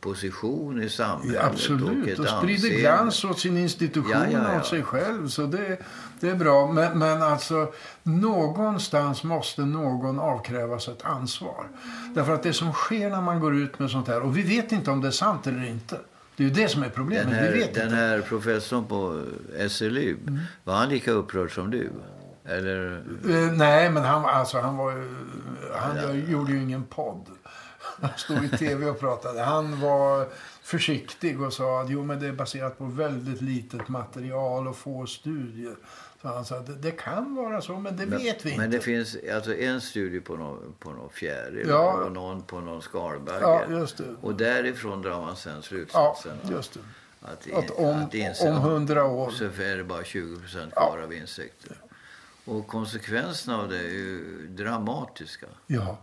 position 0.00 0.82
i 0.82 0.88
samhället. 0.88 1.34
Ja, 1.34 1.40
och 1.40 1.46
absolut. 1.52 2.08
ett 2.08 2.18
Och 2.18 2.28
sprider 2.28 2.54
anseende. 2.54 2.80
glans 2.80 3.24
åt 3.24 3.38
sin 3.40 3.56
institution 3.58 4.10
Ja, 4.12 4.26
ja, 4.32 4.38
ja. 4.42 4.50
och 4.54 4.56
åt 4.60 4.66
sig 4.66 4.82
själv. 4.82 5.28
Så 5.28 5.46
det, 5.46 5.78
det 6.24 6.30
är 6.30 6.34
bra. 6.34 6.72
Men, 6.72 6.98
men 6.98 7.22
alltså, 7.22 7.72
någonstans 8.02 9.24
måste 9.24 9.60
någon 9.62 10.20
avkrävas 10.20 10.88
ett 10.88 11.04
ansvar. 11.04 11.66
Därför 12.14 12.34
att 12.34 12.42
det 12.42 12.52
som 12.52 12.72
sker 12.72 13.10
när 13.10 13.20
man 13.20 13.40
går 13.40 13.54
ut 13.56 13.78
med 13.78 13.90
sånt 13.90 14.08
här, 14.08 14.20
och 14.20 14.36
vi 14.36 14.42
vet 14.42 14.72
inte 14.72 14.90
om 14.90 15.00
det 15.00 15.06
är 15.08 15.12
sant 15.12 15.46
eller 15.46 15.66
inte. 15.66 15.96
Det 16.36 16.44
är 16.44 16.48
ju 16.48 16.54
det 16.54 16.68
som 16.68 16.82
är 16.82 16.88
problemet. 16.88 17.26
Den 17.30 17.34
här, 17.34 17.52
vi 17.52 17.58
vet 17.58 17.74
den 17.74 17.84
inte. 17.84 17.96
här 17.96 18.20
professorn 18.20 18.84
på 18.84 19.22
SLU, 19.68 20.16
Mm. 20.26 20.40
var 20.64 20.74
han 20.74 20.88
lika 20.88 21.10
upprörd 21.10 21.54
som 21.54 21.70
du? 21.70 21.90
Eller? 22.44 23.02
Eh, 23.28 23.52
nej, 23.52 23.90
men 23.90 24.04
han, 24.04 24.24
alltså, 24.24 24.60
han, 24.60 24.76
var, 24.76 25.04
han 25.78 26.20
gjorde 26.30 26.52
ju 26.52 26.62
ingen 26.62 26.84
podd. 26.84 27.26
Han 28.00 28.10
stod 28.16 28.44
i 28.44 28.48
tv 28.48 28.86
och 28.86 29.00
pratade. 29.00 29.42
Han 29.42 29.80
var 29.80 30.26
försiktig 30.62 31.40
och 31.40 31.52
sa 31.52 31.80
att 31.80 31.90
jo, 31.90 32.04
men 32.04 32.20
det 32.20 32.26
är 32.26 32.32
baserat 32.32 32.78
på 32.78 32.84
väldigt 32.84 33.40
litet 33.42 33.88
material 33.88 34.68
och 34.68 34.76
få 34.76 35.06
studier. 35.06 35.74
Så 36.24 36.30
han 36.30 36.44
sa 36.44 36.58
det, 36.60 36.74
det 36.74 36.90
kan 36.90 37.34
vara 37.34 37.60
så, 37.60 37.78
men 37.78 37.96
det 37.96 38.06
vet 38.06 38.46
vi 38.46 38.50
inte. 38.50 38.60
Men 38.62 38.70
det 38.70 38.80
finns 38.80 39.16
alltså 39.34 39.54
en 39.56 39.80
studie 39.80 40.20
på 40.20 40.36
någon, 40.36 40.74
på 40.78 40.90
någon 40.90 41.10
fjäril 41.10 41.66
Ja. 41.68 41.92
och 41.92 42.12
någon 42.12 42.42
på 42.42 42.60
någon 42.60 42.82
skalbagge. 42.82 43.40
Ja, 43.40 43.62
just 43.70 43.96
det. 43.96 44.04
Och 44.20 44.34
därifrån 44.34 45.02
drar 45.02 45.20
man 45.20 45.36
sen 45.36 45.54
Ja, 45.56 45.62
slutsatsen 45.62 46.36
just 46.50 46.74
det. 46.74 46.80
att, 47.22 47.52
Att 47.64 47.70
om, 47.70 48.02
att 48.02 48.14
inse- 48.14 48.48
om 48.50 48.56
hundra 48.56 49.04
år. 49.04 49.30
så 49.30 49.44
är 49.44 49.76
det 49.76 49.84
bara 49.84 50.04
20 50.04 50.40
procent 50.40 50.72
kvar 50.74 50.98
av 51.04 51.12
insekter. 51.12 51.76
Och 52.44 52.66
konsekvenserna 52.66 53.58
av 53.58 53.68
det 53.68 53.78
är 53.78 53.82
ju 53.92 54.46
dramatiska. 54.48 55.46
Ja. 55.66 55.98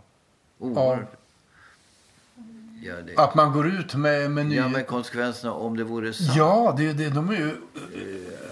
Oerhört. 0.58 1.08
Ja, 2.84 2.94
det, 3.06 3.16
Att 3.16 3.34
man 3.34 3.52
går 3.52 3.66
ut 3.66 3.94
med, 3.94 4.30
med 4.30 4.46
nya... 4.46 4.62
ja, 4.62 4.68
men 4.68 4.84
konsekvenserna 4.84 5.52
om 5.52 5.76
det 5.76 5.84
vore 5.84 6.12
sant. 6.12 6.36
Ja, 6.36 6.74
det, 6.76 6.92
det, 6.92 7.08
de 7.08 7.28
är 7.28 7.34
ju 7.34 7.56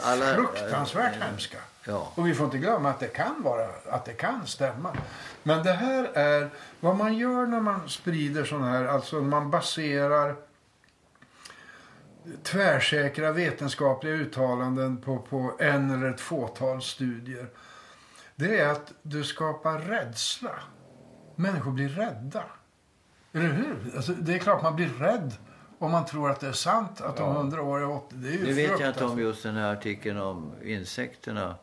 Alla, 0.03 0.35
fruktansvärt 0.35 1.23
hemska. 1.23 1.59
Ja. 1.85 2.13
Och 2.15 2.27
vi 2.27 2.35
får 2.35 2.45
inte 2.45 2.59
glömma 2.59 2.91
att 2.91 3.01
det 3.01 3.07
kan 3.07 3.43
vara, 3.43 3.67
att 3.89 4.05
det 4.05 4.13
kan 4.13 4.47
stämma. 4.47 4.97
Men 5.43 5.65
det 5.65 5.73
här 5.73 6.05
är 6.15 6.51
vad 6.81 6.97
man 6.97 7.19
gör 7.19 7.47
när 7.47 7.61
man 7.61 7.89
sprider 7.89 8.45
sån 8.45 8.63
här, 8.63 8.85
alltså 8.85 9.17
man 9.17 9.51
baserar 9.51 10.37
tvärsäkra 12.43 13.33
vetenskapliga 13.33 14.15
uttalanden 14.15 14.97
på, 14.97 15.19
på 15.19 15.57
en 15.59 15.91
eller 15.91 16.11
ett 16.11 16.21
fåtal 16.21 16.83
studier. 16.83 17.47
Det 18.37 18.59
är 18.59 18.69
att 18.69 18.93
du 19.03 19.25
skapar 19.25 19.79
rädsla. 19.79 20.55
Människor 21.37 21.73
blir 21.73 21.89
rädda. 21.89 22.45
Eller 23.33 23.49
hur? 23.49 23.77
Alltså, 23.97 24.13
det 24.13 24.35
är 24.35 24.39
klart 24.39 24.63
man 24.63 24.77
blir 24.77 24.89
rädd 24.89 25.33
om 25.79 25.91
man 25.91 26.05
tror 26.07 26.31
att 26.31 26.41
det 26.41 26.49
är 26.49 26.53
sant 26.53 27.01
att 27.01 27.21
om 27.21 27.37
hundra 27.37 27.63
år 27.63 27.81
är 27.81 27.91
80. 27.91 28.15
Det 28.17 28.29
är 28.29 28.33
ju 28.33 28.45
Nu 28.45 28.53
vet 28.53 28.81
jag 28.81 28.89
inte 28.89 29.05
om 29.05 29.19
just 29.19 29.43
den 29.43 29.57
här 29.57 29.73
artikeln 29.73 30.19
om 30.19 30.53
insekterna 30.65 31.55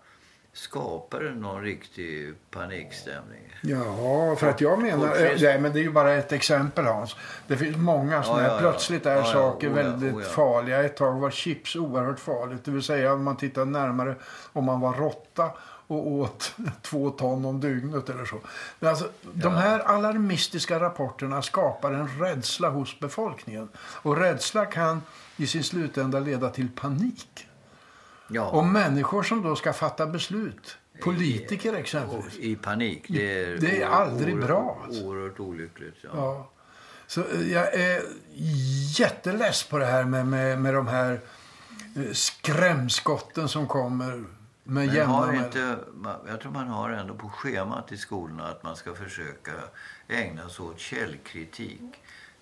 skapar 0.53 1.21
någon 1.21 1.61
riktig 1.61 2.33
panikstämning. 2.51 3.53
Ja, 3.61 4.35
för 4.35 4.49
att 4.49 4.61
jag 4.61 4.81
menar... 4.81 5.37
Nej, 5.41 5.59
men 5.59 5.73
det 5.73 5.79
är 5.79 5.83
ju 5.83 5.91
bara 5.91 6.13
ett 6.13 6.31
exempel, 6.31 6.85
Hans. 6.85 7.15
Det 7.47 7.57
finns 7.57 7.77
många 7.77 8.23
sådana 8.23 8.43
ja, 8.43 8.47
här. 8.49 8.55
ja. 8.55 8.59
Plötsligt 8.59 9.05
är 9.05 9.15
Ja, 9.15 9.17
ja. 9.17 9.25
saker 9.25 9.69
Oh, 9.69 9.77
ja, 9.77 9.83
väldigt 9.83 10.13
oh, 10.13 10.21
ja. 10.21 10.29
farliga. 10.29 10.83
Ett 10.83 10.97
tag 10.97 11.19
var 11.19 11.31
chips 11.31 11.75
oerhört 11.75 12.19
farligt. 12.19 12.65
Det 12.65 12.71
vill 12.71 12.83
säga 12.83 13.13
om 13.13 13.23
man 13.23 13.37
tittar 13.37 13.65
närmare 13.65 14.15
om 14.53 14.65
man 14.65 14.79
var 14.79 14.93
råtta 14.93 15.51
och 15.87 16.07
åt 16.11 16.53
två 16.81 17.09
ton 17.09 17.45
om 17.45 17.59
dygnet 17.59 18.09
eller 18.09 18.25
så. 18.25 18.35
Men 18.79 18.89
alltså, 18.89 19.09
de 19.33 19.53
här 19.53 19.79
alarmistiska 19.79 20.79
rapporterna 20.79 21.41
skapar 21.41 21.91
en 21.91 22.07
rädsla 22.19 22.69
hos 22.69 22.99
befolkningen. 22.99 23.69
Och 23.79 24.17
rädsla 24.17 24.65
kan 24.65 25.01
i 25.37 25.47
sin 25.47 25.63
slutända 25.63 26.19
leda 26.19 26.49
till 26.49 26.69
panik. 26.75 27.47
Ja. 28.29 28.49
Och 28.49 28.63
människor 28.65 29.23
som 29.23 29.41
då 29.43 29.55
ska 29.55 29.73
fatta 29.73 30.05
beslut. 30.05 30.77
Politiker 31.03 31.73
exempelvis. 31.73 32.37
I 32.37 32.55
panik. 32.55 33.05
Det 33.07 33.43
är, 33.43 33.57
Det 33.57 33.81
är 33.81 33.87
aldrig 33.87 34.33
oerhört- 34.35 34.47
bra, 34.47 34.81
alltså. 34.85 35.03
Oerhört 35.03 35.39
olyckligt. 35.39 35.95
Ja. 36.03 36.09
Ja. 36.13 36.49
Så 37.07 37.21
eh, 37.21 37.51
jag 37.53 37.73
är 37.73 38.01
jätteless 38.99 39.63
på 39.63 39.77
det 39.77 39.85
här 39.85 40.03
med, 40.03 40.27
med, 40.27 40.61
med 40.61 40.73
de 40.73 40.87
här 40.87 41.21
eh, 41.95 42.11
skrämskotten 42.13 43.47
som 43.49 43.67
kommer 43.67 44.23
Men 44.69 45.07
har 45.07 45.33
inte, 45.33 45.77
jag 46.27 46.41
tror 46.41 46.51
man 46.51 46.67
har 46.67 46.89
ändå 46.89 47.13
på 47.13 47.29
schemat 47.29 47.91
i 47.91 47.97
skolorna 47.97 48.47
att 48.47 48.63
man 48.63 48.75
ska 48.75 48.93
försöka 48.93 49.51
ägna 50.07 50.49
sig 50.49 50.65
åt 50.65 50.79
källkritik. 50.79 51.81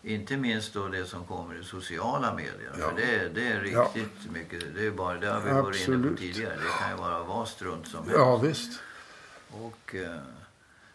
Inte 0.03 0.37
minst 0.37 0.73
då 0.73 0.87
det 0.87 1.05
som 1.05 1.25
kommer 1.25 1.61
i 1.61 1.63
sociala 1.63 2.33
medier. 2.33 2.71
Ja. 2.79 2.89
För 2.89 2.95
det, 2.95 3.29
det 3.29 3.47
är 3.47 3.63
Ja. 3.63 3.91
riktigt 3.93 4.31
mycket. 4.31 4.75
Det, 4.75 4.85
är 4.87 4.91
bara, 4.91 5.17
det 5.19 5.27
har 5.27 5.41
vi 5.41 5.51
varit 5.51 5.87
inne 5.87 6.09
på 6.09 6.17
tidigare. 6.17 6.53
Det 6.55 6.79
kan 6.79 6.89
ju 6.89 6.95
vara 6.97 7.23
vad 7.23 7.47
strunt 7.47 7.87
som 7.87 7.99
helst. 8.03 8.15
Ja, 8.17 8.37
visst. 8.37 8.79
Och, 9.51 9.95
eh, 9.95 10.17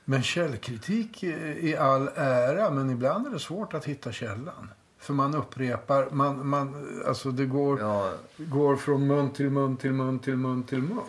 Men 0.04 0.22
källkritik 0.22 1.22
i 1.22 1.76
all 1.76 2.08
ära, 2.14 2.70
men 2.70 2.90
ibland 2.90 3.26
är 3.26 3.30
det 3.30 3.38
svårt 3.38 3.74
att 3.74 3.84
hitta 3.84 4.12
källan. 4.12 4.70
För 5.00 5.14
man 5.14 5.34
upprepar, 5.34 6.08
man, 6.10 6.48
man, 6.48 7.00
alltså 7.06 7.30
det 7.30 7.46
går, 7.46 7.80
ja, 7.80 8.12
går 8.36 8.76
från 8.76 9.06
mun 9.06 9.30
till 9.30 9.50
mun 9.50 9.76
till 9.76 9.92
mun 9.92 10.18
till 10.18 10.36
mun 10.36 10.62
till 10.62 10.82
mun. 10.82 11.02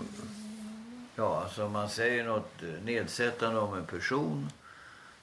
ja, 1.15 1.41
alltså 1.43 1.65
om 1.65 1.71
man 1.71 1.89
säger 1.89 2.25
något 2.25 2.51
eh, 2.63 2.85
nedsättande 2.85 3.59
om 3.59 3.73
en 3.73 3.85
person 3.85 4.49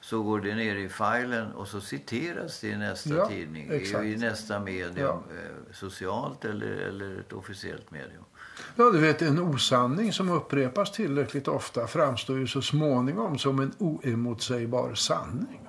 så 0.01 0.23
går 0.23 0.41
det 0.41 0.55
ner 0.55 0.75
i 0.75 0.89
filen 0.89 1.51
och 1.51 1.67
så 1.67 1.81
citeras 1.81 2.59
det 2.61 2.67
i 2.67 2.77
nästa 2.77 3.09
Ja, 3.09 3.27
tidning. 3.27 3.67
exakt. 3.71 4.05
I, 4.05 4.15
nästa 4.17 4.59
medium. 4.59 4.93
Ja. 4.95 5.23
Eh, 5.31 5.73
socialt 5.73 6.45
eller, 6.45 6.67
eller 6.71 7.19
ett 7.19 7.33
officiellt 7.33 7.91
medium. 7.91 8.23
Ja, 8.75 8.83
du 8.91 8.99
vet, 8.99 9.21
en 9.21 9.39
osanning 9.39 10.13
som 10.13 10.29
upprepas 10.29 10.91
tillräckligt 10.91 11.47
ofta 11.47 11.87
framstår 11.87 12.37
ju 12.39 12.47
så 12.47 12.61
småningom 12.61 13.37
som 13.39 13.59
en 13.59 13.71
oemotsägbar 13.77 14.93
sanning. 14.93 15.59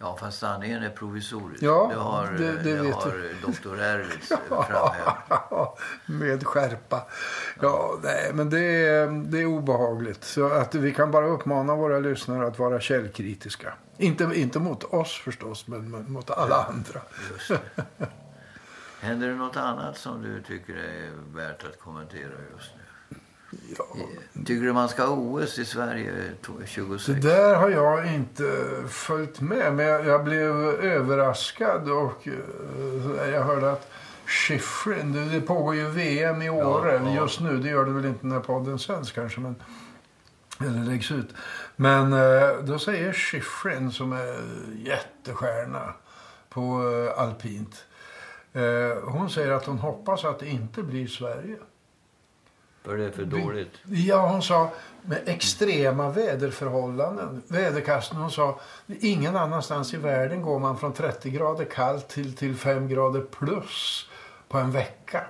Ja, 0.00 0.16
fast 0.20 0.38
sanningen 0.38 0.82
är 0.82 0.90
provisorisk. 0.90 1.62
Ja, 1.62 1.88
det 1.94 2.00
har, 2.00 2.26
det- 2.30 2.62
det 2.62 2.82
det 2.82 2.90
har 2.92 3.42
doktor 3.46 3.80
Erlitz 3.80 4.28
framhävt. 4.48 5.78
Med 6.06 6.46
skärpa. 6.46 7.06
Ja, 7.60 7.98
nej, 8.02 8.30
men 8.34 8.50
det 8.50 8.60
är, 8.86 9.06
det 9.30 9.40
är 9.40 9.46
obehagligt. 9.46 10.24
Så 10.24 10.46
att 10.48 10.74
vi 10.74 10.94
kan 10.94 11.10
bara 11.10 11.26
uppmana 11.26 11.74
våra 11.74 11.98
lyssnare 11.98 12.46
att 12.46 12.58
vara 12.58 12.80
källkritiska. 12.80 13.72
Inte, 13.96 14.24
inte 14.34 14.58
mot 14.58 14.84
oss 14.84 15.12
förstås, 15.24 15.66
men 15.66 16.12
mot 16.12 16.30
alla 16.30 16.64
andra. 16.64 17.00
Just 17.32 17.48
det. 17.48 18.06
Händer 19.00 19.28
det 19.28 19.34
något 19.34 19.56
annat 19.56 19.98
som 19.98 20.22
du 20.22 20.42
tycker 20.42 20.74
är 20.76 21.10
värt 21.36 21.64
att 21.64 21.78
kommentera 21.80 22.30
just 22.56 22.70
nu? 22.76 22.82
Ja, 23.78 23.84
Tycker 24.46 24.66
du 24.66 24.72
man 24.72 24.88
ska 24.88 25.04
ha 25.04 25.14
OS 25.16 25.58
i 25.58 25.64
Sverige 25.64 26.12
to- 26.46 26.60
det 26.60 26.66
26? 26.66 27.22
där 27.22 27.54
har 27.54 27.70
jag 27.70 28.14
inte 28.14 28.64
följt 28.88 29.40
med, 29.40 29.74
men 29.74 29.86
jag, 29.86 30.06
jag 30.06 30.24
blev 30.24 30.56
överraskad 30.84 31.90
och 31.90 32.28
eh, 32.28 33.30
jag 33.30 33.42
hörde 33.42 33.72
att 33.72 33.90
Schifrin, 34.26 35.30
det, 35.32 35.40
pågår 35.40 35.74
ju 35.74 35.88
VM 35.88 36.42
i 36.42 36.50
Åre 36.50 36.92
Ja, 36.92 37.00
ja. 37.10 37.14
just 37.22 37.40
nu. 37.40 37.56
Det 37.58 37.68
gör 37.68 37.84
det 37.84 37.90
väl 37.92 38.04
inte 38.04 38.26
när 38.26 38.40
podden 38.40 38.78
sänds 38.78 39.12
kanske, 39.12 39.40
men, 39.40 39.54
eller 40.60 40.84
läggs 40.84 41.10
ut. 41.10 41.28
Men 41.76 42.12
eh, 42.12 42.58
då 42.62 42.78
säger 42.78 43.12
Schifrin 43.12 43.92
som 43.92 44.12
är 44.12 44.40
jättestjärna 44.76 45.94
på 46.48 46.62
eh, 47.16 47.22
alpint. 47.22 47.84
Hon 49.04 49.30
säger 49.30 49.52
att 49.52 49.66
hon 49.66 49.78
hoppas 49.78 50.24
att 50.24 50.38
det 50.38 50.46
inte 50.48 50.82
blir 50.82 51.06
Sverige. 51.06 51.56
För 52.88 52.98
det 52.98 53.04
är 53.04 53.10
för 53.10 53.24
dåligt. 53.24 53.72
Ja, 53.84 54.28
hon 54.28 54.42
sa 54.42 54.70
med 55.02 55.18
extrema 55.26 56.10
väderförhållanden. 56.10 57.42
Väderkasten, 57.48 58.18
hon 58.18 58.30
sa 58.30 58.60
ingen 58.86 59.36
annanstans 59.36 59.94
i 59.94 59.96
världen 59.96 60.42
går 60.42 60.58
man 60.58 60.78
från 60.78 60.92
30 60.92 61.30
grader 61.30 61.64
kallt 61.64 62.08
till, 62.08 62.36
till 62.36 62.56
5 62.56 62.88
grader 62.88 63.20
plus 63.20 64.08
på 64.48 64.58
en 64.58 64.70
vecka. 64.70 65.24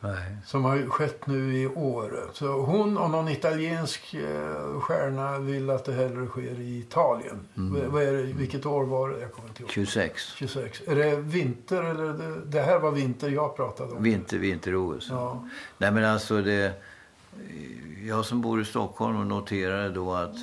Nej. 0.00 0.36
Som 0.46 0.64
har 0.64 0.88
skett 0.88 1.26
nu 1.26 1.56
i 1.56 1.66
Åre. 1.66 2.20
Så 2.32 2.46
hon 2.46 2.98
och 2.98 3.10
någon 3.10 3.28
italiensk 3.28 4.14
eh, 4.14 4.80
stjärna 4.80 5.38
vill 5.38 5.70
att 5.70 5.84
det 5.84 5.92
hellre 5.92 6.26
sker 6.26 6.60
i 6.60 6.78
Italien. 6.78 7.48
Mm. 7.56 7.92
Vad 7.92 8.02
är 8.02 8.12
det, 8.12 8.22
vilket 8.22 8.66
år 8.66 8.84
var 8.84 9.10
det? 9.10 9.20
Jag 9.20 9.32
kommer 9.32 9.48
inte 9.48 9.62
ihåg. 9.62 9.70
26. 9.70 10.32
26. 10.36 10.82
Är 10.86 10.94
det 10.94 11.16
vinter 11.16 11.82
eller? 11.82 12.12
Det, 12.12 12.40
det 12.44 12.62
här 12.62 12.78
var 12.78 12.90
vinter 12.90 13.28
jag 13.28 13.56
pratade 13.56 13.92
om. 13.92 14.02
Vinter, 14.02 14.38
vinter-OS. 14.38 15.08
Ja. 15.10 15.48
Nej 15.78 15.90
men 15.90 16.04
alltså 16.04 16.42
det... 16.42 16.72
Jag 18.06 18.24
som 18.24 18.40
bor 18.40 18.60
i 18.60 18.64
Stockholm 18.64 19.28
noterade 19.28 19.90
då 19.90 20.14
att 20.14 20.36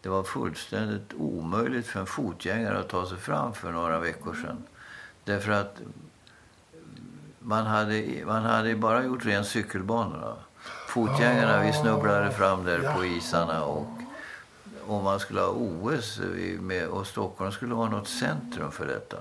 det 0.00 0.08
var 0.08 0.22
fullständigt 0.22 1.14
omöjligt 1.18 1.86
för 1.86 2.00
en 2.00 2.06
fotgängare 2.06 2.78
att 2.78 2.88
ta 2.88 3.06
sig 3.06 3.18
fram 3.18 3.54
för 3.54 3.72
några 3.72 3.98
veckor 3.98 4.34
sedan. 4.34 4.62
Därför 5.24 5.52
att 5.52 5.80
man 7.38 7.66
hade, 7.66 8.22
man 8.26 8.42
hade 8.42 8.76
bara 8.76 9.04
gjort 9.04 9.26
ren 9.26 9.44
cykelbanorna. 9.44 10.36
Fotgängarna, 10.88 11.62
vi 11.62 11.72
snubblade 11.72 12.30
fram 12.30 12.64
där 12.64 12.94
på 12.94 13.04
isarna 13.04 13.64
och 13.64 13.86
om 14.86 15.04
man 15.04 15.20
skulle 15.20 15.40
ha 15.40 15.48
OS 15.48 16.20
med, 16.60 16.88
och 16.88 17.06
Stockholm 17.06 17.52
skulle 17.52 17.74
vara 17.74 17.90
något 17.90 18.08
centrum 18.08 18.70
för 18.70 18.86
detta 18.86 19.16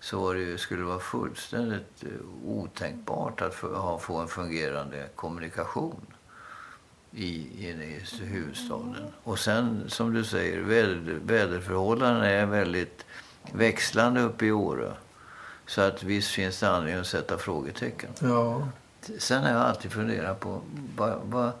så 0.00 0.32
det, 0.32 0.58
skulle 0.58 0.80
det 0.80 0.86
vara 0.86 0.98
fullständigt 0.98 2.02
eh, 2.02 2.08
otänkbart 2.46 3.42
att 3.42 3.54
få 4.00 4.16
en 4.16 4.28
fungerande 4.28 5.08
kommunikation 5.14 6.06
i, 7.12 7.68
inne 7.70 7.84
i 7.84 8.00
huvudstaden. 8.20 8.96
Och 9.24 9.38
sen, 9.38 9.84
som 9.88 10.12
du 10.12 10.24
säger, 10.24 10.60
väder, 10.60 11.18
väderförhållandena 11.26 12.26
är 12.26 12.46
väldigt 12.46 13.04
växlande 13.52 14.20
uppe 14.20 14.46
i 14.46 14.52
Åre. 14.52 14.92
Så 15.66 15.80
att 15.80 16.02
visst 16.02 16.30
finns 16.30 16.60
det 16.60 16.70
anledning 16.70 17.00
att 17.00 17.06
sätta 17.06 17.38
frågetecken. 17.38 18.10
Ja. 18.20 18.68
Sen 19.18 19.42
har 19.42 19.50
jag 19.50 19.60
alltid 19.60 19.92
funderat 19.92 20.40
på 20.40 20.60
vad, 20.96 21.18
vad, 21.24 21.52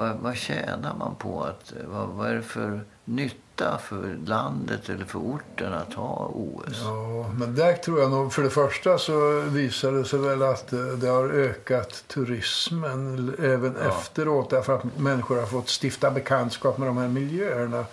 vad, 0.00 0.16
vad 0.16 0.36
tjänar 0.36 0.94
man 0.98 1.14
på 1.14 1.42
att... 1.44 1.72
Vad, 1.92 2.08
vad 2.08 2.30
är 2.30 2.34
det 2.34 2.42
för 2.42 2.80
nytta 3.04 3.78
för 3.78 4.18
landet 4.26 4.88
eller 4.88 5.04
för 5.04 5.18
orten 5.18 5.72
att 5.72 5.94
ha 5.94 6.30
OS? 6.34 6.80
Ja, 6.84 7.30
men 7.38 7.54
där 7.54 7.72
tror 7.72 8.00
jag 8.00 8.10
nog, 8.10 8.32
för 8.32 8.42
det 8.42 8.50
första 8.50 8.98
så 8.98 9.40
visar 9.40 9.92
det 9.92 10.04
sig 10.04 10.18
väl 10.18 10.42
att 10.42 10.72
eh, 10.72 10.78
det 10.80 11.06
har 11.08 11.28
ökat 11.28 12.04
turismen 12.08 13.34
även 13.38 13.76
Ja. 13.82 13.88
efteråt 13.88 14.50
därför 14.50 14.76
att 14.76 14.98
människor 14.98 15.36
har 15.36 15.46
fått 15.46 15.68
stifta 15.82 16.10
bekantskap 16.10 16.78
med 16.78 16.88
de 16.88 16.96
här 16.96 17.08
miljöerna 17.08 17.84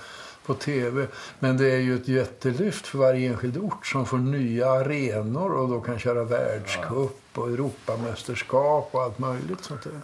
på 0.45 0.53
tv. 0.53 1.07
Men 1.39 1.57
det 1.57 1.71
är 1.71 1.77
ju 1.79 1.95
ett 1.95 2.07
jättelyft 2.07 2.87
för 2.87 2.97
varje 2.97 3.29
enskild 3.29 3.57
ort 3.57 3.85
som 3.87 4.05
får 4.05 4.17
nya 4.17 4.69
arenor 4.71 5.51
och 5.51 5.69
då 5.69 5.81
kan 5.81 5.99
köra 5.99 6.23
världscup 6.23 7.19
och 7.35 7.47
Europamästerskap 7.47 8.89
och 8.91 9.01
allt 9.03 9.19
möjligt 9.19 9.63
sånt 9.63 9.83
där. 9.83 10.01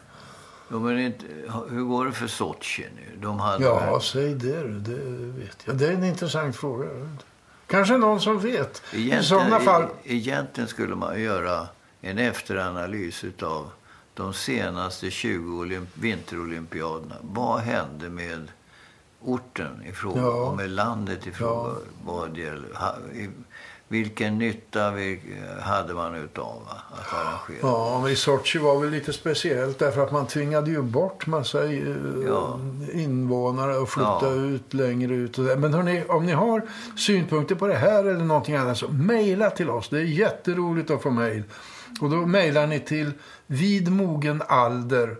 Jo, 0.71 0.79
men 0.79 0.99
inte, 0.99 1.25
hur 1.69 1.83
går 1.83 2.05
det 2.05 2.11
för 2.11 2.27
Sochi 2.27 2.85
nu? 2.95 3.17
De 3.21 3.39
hade 3.39 3.63
Ja, 3.63 3.79
väl- 3.91 4.01
säg 4.01 4.35
det 4.35 4.67
det 4.79 4.95
vet 5.39 5.57
jag. 5.65 5.77
Det 5.77 5.87
är 5.87 5.91
en 5.91 6.03
intressant 6.03 6.55
fråga. 6.55 6.87
Kanske 7.67 7.97
någon 7.97 8.21
som 8.21 8.39
vet. 8.39 8.81
I 8.91 8.95
Egentligen, 8.97 9.23
sådana 9.23 9.59
fall... 9.59 9.83
e- 9.83 9.87
egentligen 10.03 10.67
skulle 10.67 10.95
man 10.95 11.21
göra 11.21 11.67
en 12.01 12.17
efteranalys 12.17 13.23
av 13.41 13.69
de 14.13 14.33
senaste 14.33 15.11
20 15.11 15.63
olymp- 15.63 15.87
vinterolympiaderna. 15.93 17.15
Vad 17.21 17.59
hände 17.59 18.09
med 18.09 18.47
orten 19.21 19.83
i 19.85 19.91
fråga 19.91 20.21
Ja. 20.21 20.27
och 20.27 20.57
med 20.57 20.69
landet 20.69 21.27
i 21.27 21.31
fråga? 21.31 21.69
Ja. 21.69 21.77
Vad 22.05 22.37
gäller, 22.37 22.67
i, 23.13 23.29
vilken 23.93 24.37
nytta 24.37 24.91
vi, 24.91 25.19
hade 25.61 25.93
man 25.93 26.15
utav 26.15 26.61
att 26.89 27.13
arrangera? 27.13 27.57
Ja, 27.61 27.99
men 28.03 28.11
i 28.11 28.15
Sochi 28.15 28.59
var 28.59 28.79
väl 28.79 28.89
lite 28.89 29.13
speciellt 29.13 29.79
därför 29.79 30.03
att 30.03 30.11
man 30.11 30.27
tvingade 30.27 30.71
ju 30.71 30.81
bort 30.81 31.27
massa 31.27 31.65
eh, 31.65 31.95
Ja. 32.27 32.59
invånare 32.93 33.77
och 33.77 33.89
flytta 33.89 34.19
Ja. 34.21 34.31
ut 34.33 34.73
längre 34.73 35.13
ut. 35.13 35.37
Och 35.37 35.45
där. 35.45 35.55
Men 35.55 35.73
hörni, 35.73 36.03
om 36.07 36.25
ni 36.25 36.31
har 36.31 36.61
synpunkter 36.97 37.55
på 37.55 37.67
det 37.67 37.75
här 37.75 37.99
eller 38.03 38.25
någonting 38.25 38.55
annat 38.55 38.77
så 38.77 38.87
mejla 38.87 39.49
till 39.49 39.69
oss. 39.69 39.89
Det 39.89 39.97
är 39.97 40.01
jätteroligt 40.03 40.91
att 40.91 41.01
få 41.01 41.09
mejl. 41.09 41.43
Och 42.01 42.09
då 42.09 42.15
mejlar 42.15 42.67
ni 42.67 42.79
till 42.79 43.11
vidmogenalder 43.47 45.15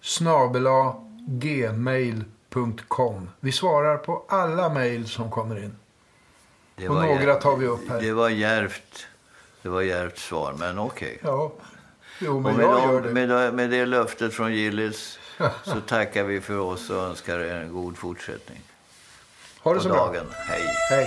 snabela 0.00 0.94
gmail.com. 1.28 3.28
Vi 3.40 3.52
svarar 3.52 3.96
på 3.96 4.24
alla 4.28 4.68
mejl 4.68 5.08
som 5.08 5.30
kommer 5.30 5.64
in. 5.64 5.72
Det 6.80 6.88
och 6.88 6.94
var 6.94 7.02
några 7.02 7.34
tar 7.34 7.56
vi 7.56 7.66
upp 7.66 7.88
här. 7.88 8.00
Det 8.00 8.12
var 8.12 8.28
djärvt, 8.28 9.06
det 9.62 9.68
var 9.68 9.80
djärvt 9.82 10.18
svar, 10.18 10.54
men 10.58 10.78
okej. 10.78 11.18
Ja, 11.22 11.52
jo 12.18 12.40
men 12.40 12.56
med, 12.56 12.64
jag 12.64 12.72
de- 12.82 12.92
gör 12.92 13.00
det. 13.00 13.10
med, 13.10 13.28
det- 13.28 13.86
löftet 13.86 14.34
från 14.34 14.52
Gillis 14.54 15.18
så 15.64 15.80
tackar 15.80 16.24
vi 16.24 16.40
för 16.40 16.58
oss 16.58 16.90
och 16.90 16.96
önskar 17.02 17.38
en 17.38 17.72
god 17.72 17.96
fortsättning 17.98 18.60
Ha 19.60 19.70
det 19.72 19.76
på 19.78 19.82
så 19.82 19.88
bra. 19.88 20.06
dagen. 20.06 20.26
Hej! 20.48 20.62
Hej. 20.90 21.06